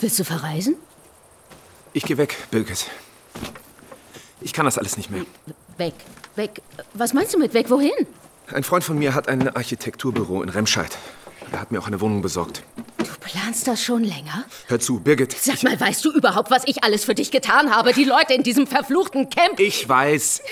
[0.00, 0.76] Willst du verreisen?
[1.94, 2.88] Ich gehe weg, Birgit.
[4.42, 5.24] Ich kann das alles nicht mehr.
[5.78, 5.94] Weg,
[6.36, 6.60] weg.
[6.92, 7.70] Was meinst du mit weg?
[7.70, 8.06] Wohin?
[8.52, 10.98] Ein Freund von mir hat ein Architekturbüro in Remscheid.
[11.52, 12.64] Er hat mir auch eine Wohnung besorgt.
[12.98, 14.44] Du planst das schon länger?
[14.66, 15.32] Hör zu, Birgit.
[15.40, 17.94] Sag mal, weißt du überhaupt, was ich alles für dich getan habe?
[17.94, 19.58] Die Leute in diesem verfluchten Camp.
[19.58, 20.42] Ich weiß.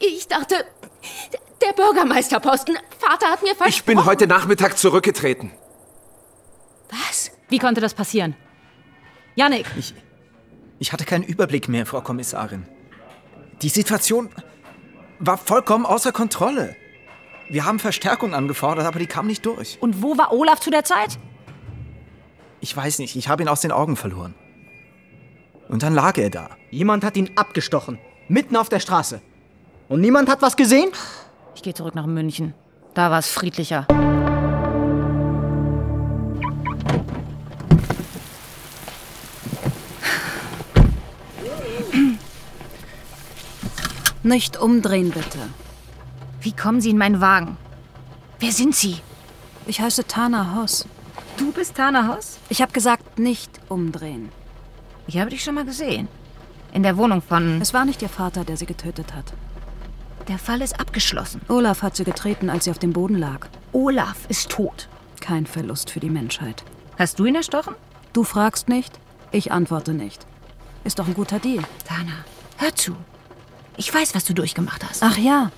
[0.00, 0.56] Ich dachte,
[1.62, 2.76] der Bürgermeisterposten.
[2.98, 3.68] Vater hat mir versprochen.
[3.70, 5.52] Ich bin heute Nachmittag zurückgetreten.
[6.90, 7.27] Was?
[7.48, 8.34] Wie konnte das passieren?
[9.34, 9.66] Janik!
[9.76, 9.94] Ich,
[10.78, 12.66] ich hatte keinen Überblick mehr, Frau Kommissarin.
[13.62, 14.28] Die Situation
[15.18, 16.76] war vollkommen außer Kontrolle.
[17.48, 19.78] Wir haben Verstärkung angefordert, aber die kam nicht durch.
[19.80, 21.18] Und wo war Olaf zu der Zeit?
[22.60, 24.34] Ich weiß nicht, ich habe ihn aus den Augen verloren.
[25.68, 26.50] Und dann lag er da.
[26.70, 27.98] Jemand hat ihn abgestochen.
[28.28, 29.20] Mitten auf der Straße.
[29.88, 30.90] Und niemand hat was gesehen?
[31.54, 32.54] Ich gehe zurück nach München.
[32.94, 33.86] Da war es friedlicher.
[44.22, 45.38] Nicht umdrehen, bitte.
[46.40, 47.56] Wie kommen Sie in meinen Wagen?
[48.40, 49.00] Wer sind Sie?
[49.66, 50.86] Ich heiße Tana Hoss.
[51.36, 52.38] Du bist Tana Hoss?
[52.48, 54.30] Ich habe gesagt, nicht umdrehen.
[55.06, 56.08] Ich habe dich schon mal gesehen.
[56.72, 57.60] In der Wohnung von.
[57.60, 59.32] Es war nicht Ihr Vater, der sie getötet hat.
[60.28, 61.40] Der Fall ist abgeschlossen.
[61.48, 63.46] Olaf hat sie getreten, als sie auf dem Boden lag.
[63.72, 64.88] Olaf ist tot.
[65.20, 66.64] Kein Verlust für die Menschheit.
[66.98, 67.74] Hast du ihn erstochen?
[68.12, 68.98] Du fragst nicht,
[69.30, 70.26] ich antworte nicht.
[70.84, 71.64] Ist doch ein guter Deal.
[71.86, 72.24] Tana,
[72.58, 72.96] hör zu.
[73.78, 75.02] Ich weiß, was du durchgemacht hast.
[75.04, 75.52] Ach ja.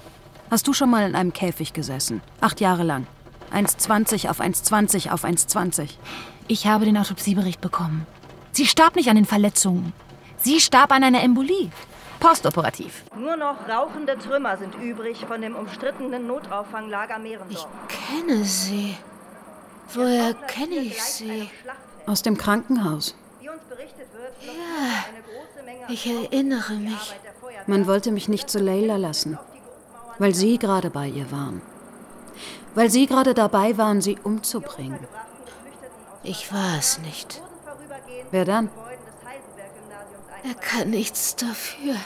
[0.51, 2.21] Hast du schon mal in einem Käfig gesessen?
[2.41, 3.07] Acht Jahre lang.
[3.53, 5.89] 1,20 auf 1,20 auf 1,20.
[6.47, 8.07] Ich habe den Autopsiebericht bekommen.
[8.53, 9.95] Sie starb nicht an den Verletzungen.
[10.37, 11.71] Sie starb an einer Embolie.
[12.21, 13.05] postoperativ.
[13.16, 17.68] Nur noch rauchende Trümmer sind übrig von dem umstrittenen Notauffanglager Mehrendorf.
[17.89, 18.97] Kenne sie.
[19.95, 21.49] Woher kenne ich sie?
[22.07, 23.16] Aus dem Krankenhaus.
[24.43, 27.14] Ja, ich erinnere mich.
[27.66, 29.39] Man wollte mich nicht zu Leila lassen,
[30.18, 31.62] weil Sie gerade bei ihr waren.
[32.74, 35.01] Weil Sie gerade dabei waren, sie umzubringen.
[36.22, 37.43] Ich war es nicht.
[38.31, 38.70] Wer dann?
[40.45, 41.97] Er kann nichts dafür.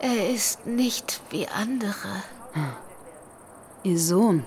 [0.00, 2.22] Er ist nicht wie andere.
[3.82, 4.44] Ihr Sohn.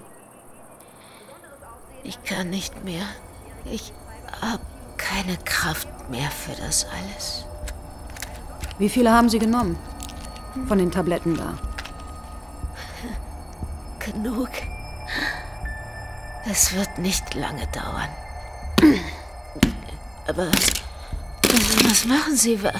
[2.03, 3.05] Ich kann nicht mehr.
[3.65, 3.93] Ich
[4.41, 4.63] habe
[5.09, 7.45] keine Kraft mehr für das alles.
[8.77, 9.77] Wie viele haben Sie genommen?
[10.67, 11.57] Von den Tabletten da.
[13.99, 14.49] Genug.
[16.49, 18.09] Es wird nicht lange dauern.
[20.27, 20.71] Aber was,
[21.89, 22.61] was machen Sie?
[22.63, 22.73] Wa-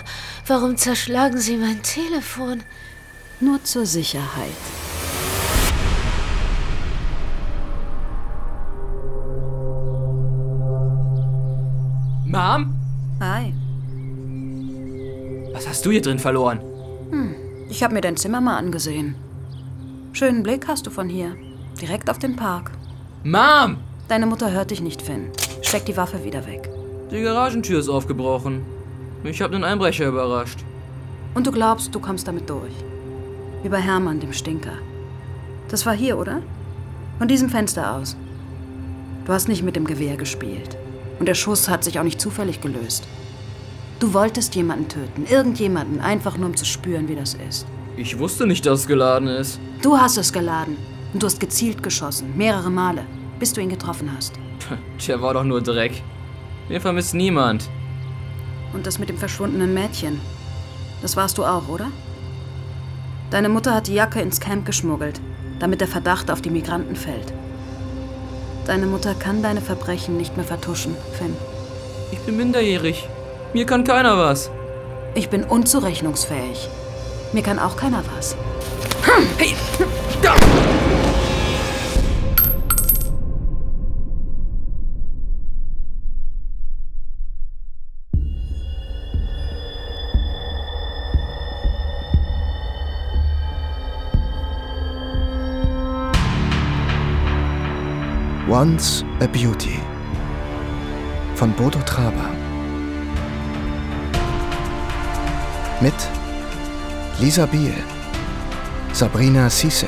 [0.48, 2.64] Warum zerschlagen Sie mein Telefon?
[3.40, 4.52] Nur zur Sicherheit.
[12.32, 12.74] Mom?
[13.20, 13.54] Hi.
[15.52, 16.62] Was hast du hier drin verloren?
[17.10, 17.36] Hm,
[17.70, 19.16] ich habe mir dein Zimmer mal angesehen.
[20.14, 21.36] Schönen Blick hast du von hier.
[21.82, 22.72] Direkt auf den Park.
[23.26, 23.76] Mom!
[24.08, 25.30] Deine Mutter hört dich nicht, Finn.
[25.62, 26.70] Steck die Waffe wieder weg.
[27.12, 28.62] Die Garagentür ist aufgebrochen.
[29.26, 30.64] Ich habe einen Einbrecher überrascht.
[31.34, 32.74] Und du glaubst, du kommst damit durch.
[33.62, 34.78] Wie bei Hermann, dem Stinker.
[35.68, 36.42] Das war hier, oder?
[37.18, 38.16] Von diesem Fenster aus.
[39.26, 40.78] Du hast nicht mit dem Gewehr gespielt.
[41.22, 43.04] Und der Schuss hat sich auch nicht zufällig gelöst.
[44.00, 47.68] Du wolltest jemanden töten, irgendjemanden, einfach nur um zu spüren, wie das ist.
[47.96, 49.60] Ich wusste nicht, dass es geladen ist.
[49.84, 50.78] Du hast es geladen.
[51.14, 53.06] Und du hast gezielt geschossen, mehrere Male,
[53.38, 54.34] bis du ihn getroffen hast.
[55.08, 56.02] Der war doch nur Dreck.
[56.68, 57.70] Den vermisst niemand.
[58.74, 60.20] Und das mit dem verschwundenen Mädchen.
[61.04, 61.92] Das warst du auch, oder?
[63.30, 65.22] Deine Mutter hat die Jacke ins Camp geschmuggelt,
[65.60, 67.32] damit der Verdacht auf die Migranten fällt.
[68.66, 71.36] Deine Mutter kann deine Verbrechen nicht mehr vertuschen, Finn.
[72.12, 73.08] Ich bin minderjährig.
[73.54, 74.52] Mir kann keiner was.
[75.14, 76.70] Ich bin unzurechnungsfähig.
[77.34, 78.36] Mir kann auch keiner was.
[79.38, 79.56] Hey!
[98.62, 99.80] Once a Beauty
[101.34, 102.30] von Bodo Traber.
[105.82, 105.96] Mit
[107.20, 107.74] Lisa Biel,
[108.94, 109.88] Sabrina Cisse,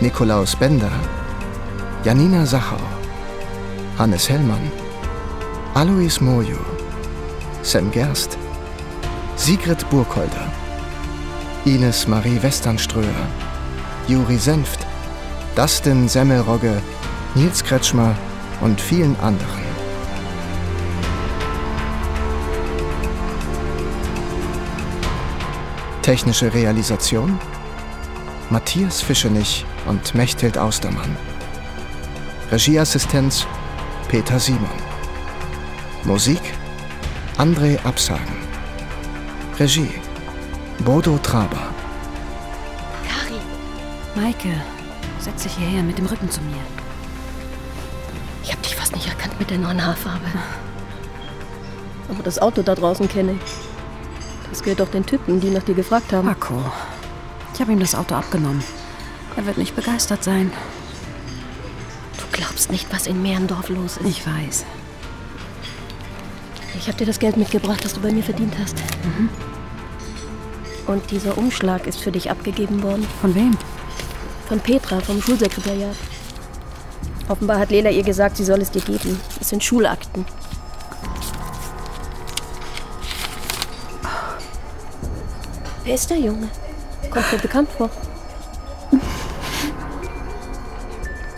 [0.00, 0.92] Nikolaus Bender,
[2.04, 2.86] Janina Sachau,
[3.98, 4.70] Hannes Hellmann,
[5.74, 6.60] Alois Mojo,
[7.62, 8.38] Sam Gerst,
[9.34, 10.46] Sigrid Burkholder,
[11.64, 13.26] Ines Marie Westernströer,
[14.06, 14.86] Juri Senft,
[15.56, 16.80] Dustin Semmelrogge,
[17.36, 18.16] Nils Kretschmer
[18.60, 19.62] und vielen anderen.
[26.02, 27.38] Technische Realisation
[28.50, 31.16] Matthias Fischenich und Mechthild Austermann.
[32.50, 33.46] Regieassistenz
[34.08, 34.68] Peter Simon.
[36.02, 36.40] Musik
[37.38, 38.40] André Absagen.
[39.60, 40.00] Regie
[40.84, 41.68] Bodo Traber.
[43.06, 43.40] Kari.
[44.16, 44.60] Maike,
[45.20, 46.79] setz dich hierher mit dem Rücken zu mir.
[48.50, 50.26] Ich hab dich fast nicht erkannt mit der neuen Haarfarbe.
[52.08, 53.52] Aber das Auto da draußen kenne ich.
[54.50, 56.26] Das gehört doch den Typen, die nach dir gefragt haben.
[56.26, 56.60] Marco,
[57.54, 58.64] ich habe ihm das Auto abgenommen.
[59.36, 60.52] Er wird nicht begeistert sein.
[62.18, 64.08] Du glaubst nicht, was in Mehrendorf los ist.
[64.08, 64.64] Ich weiß.
[66.76, 68.74] Ich habe dir das Geld mitgebracht, das du bei mir verdient hast.
[69.04, 69.28] Mhm.
[70.88, 73.06] Und dieser Umschlag ist für dich abgegeben worden.
[73.20, 73.56] Von wem?
[74.48, 75.94] Von Petra, vom Schulsekretariat.
[77.30, 79.20] Offenbar hat Lela ihr gesagt, sie soll es dir geben.
[79.40, 80.26] Es sind Schulakten.
[85.84, 86.48] Wer ist der Junge?
[87.08, 87.88] Kommt mir bekannt vor.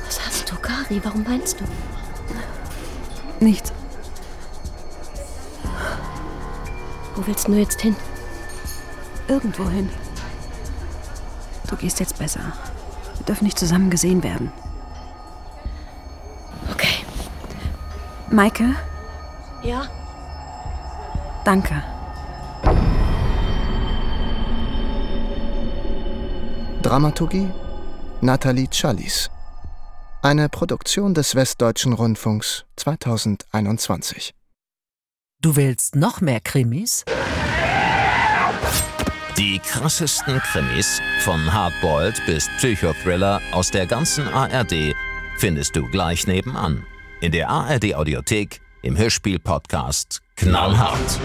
[0.06, 0.98] Was hast du, Kari?
[1.04, 1.64] Warum weinst du?
[3.44, 3.70] Nichts.
[7.14, 7.96] Wo willst du jetzt hin?
[9.28, 9.90] Irgendwo hin.
[11.68, 12.40] Du gehst jetzt besser.
[13.18, 14.50] Wir dürfen nicht zusammen gesehen werden.
[18.32, 18.74] Maike,
[19.62, 19.86] Ja?
[21.44, 21.82] danke.
[26.82, 27.48] Dramaturgie
[28.22, 29.30] Nathalie Challis.
[30.22, 34.34] Eine Produktion des Westdeutschen Rundfunks 2021.
[35.40, 37.04] Du willst noch mehr Krimis?
[39.36, 44.94] Die krassesten Krimis von Hardboiled bis Psychothriller aus der ganzen ARD
[45.36, 46.86] findest du gleich nebenan.
[47.22, 51.20] In der ARD Audiothek, im Hörspiel-Podcast Knallhart.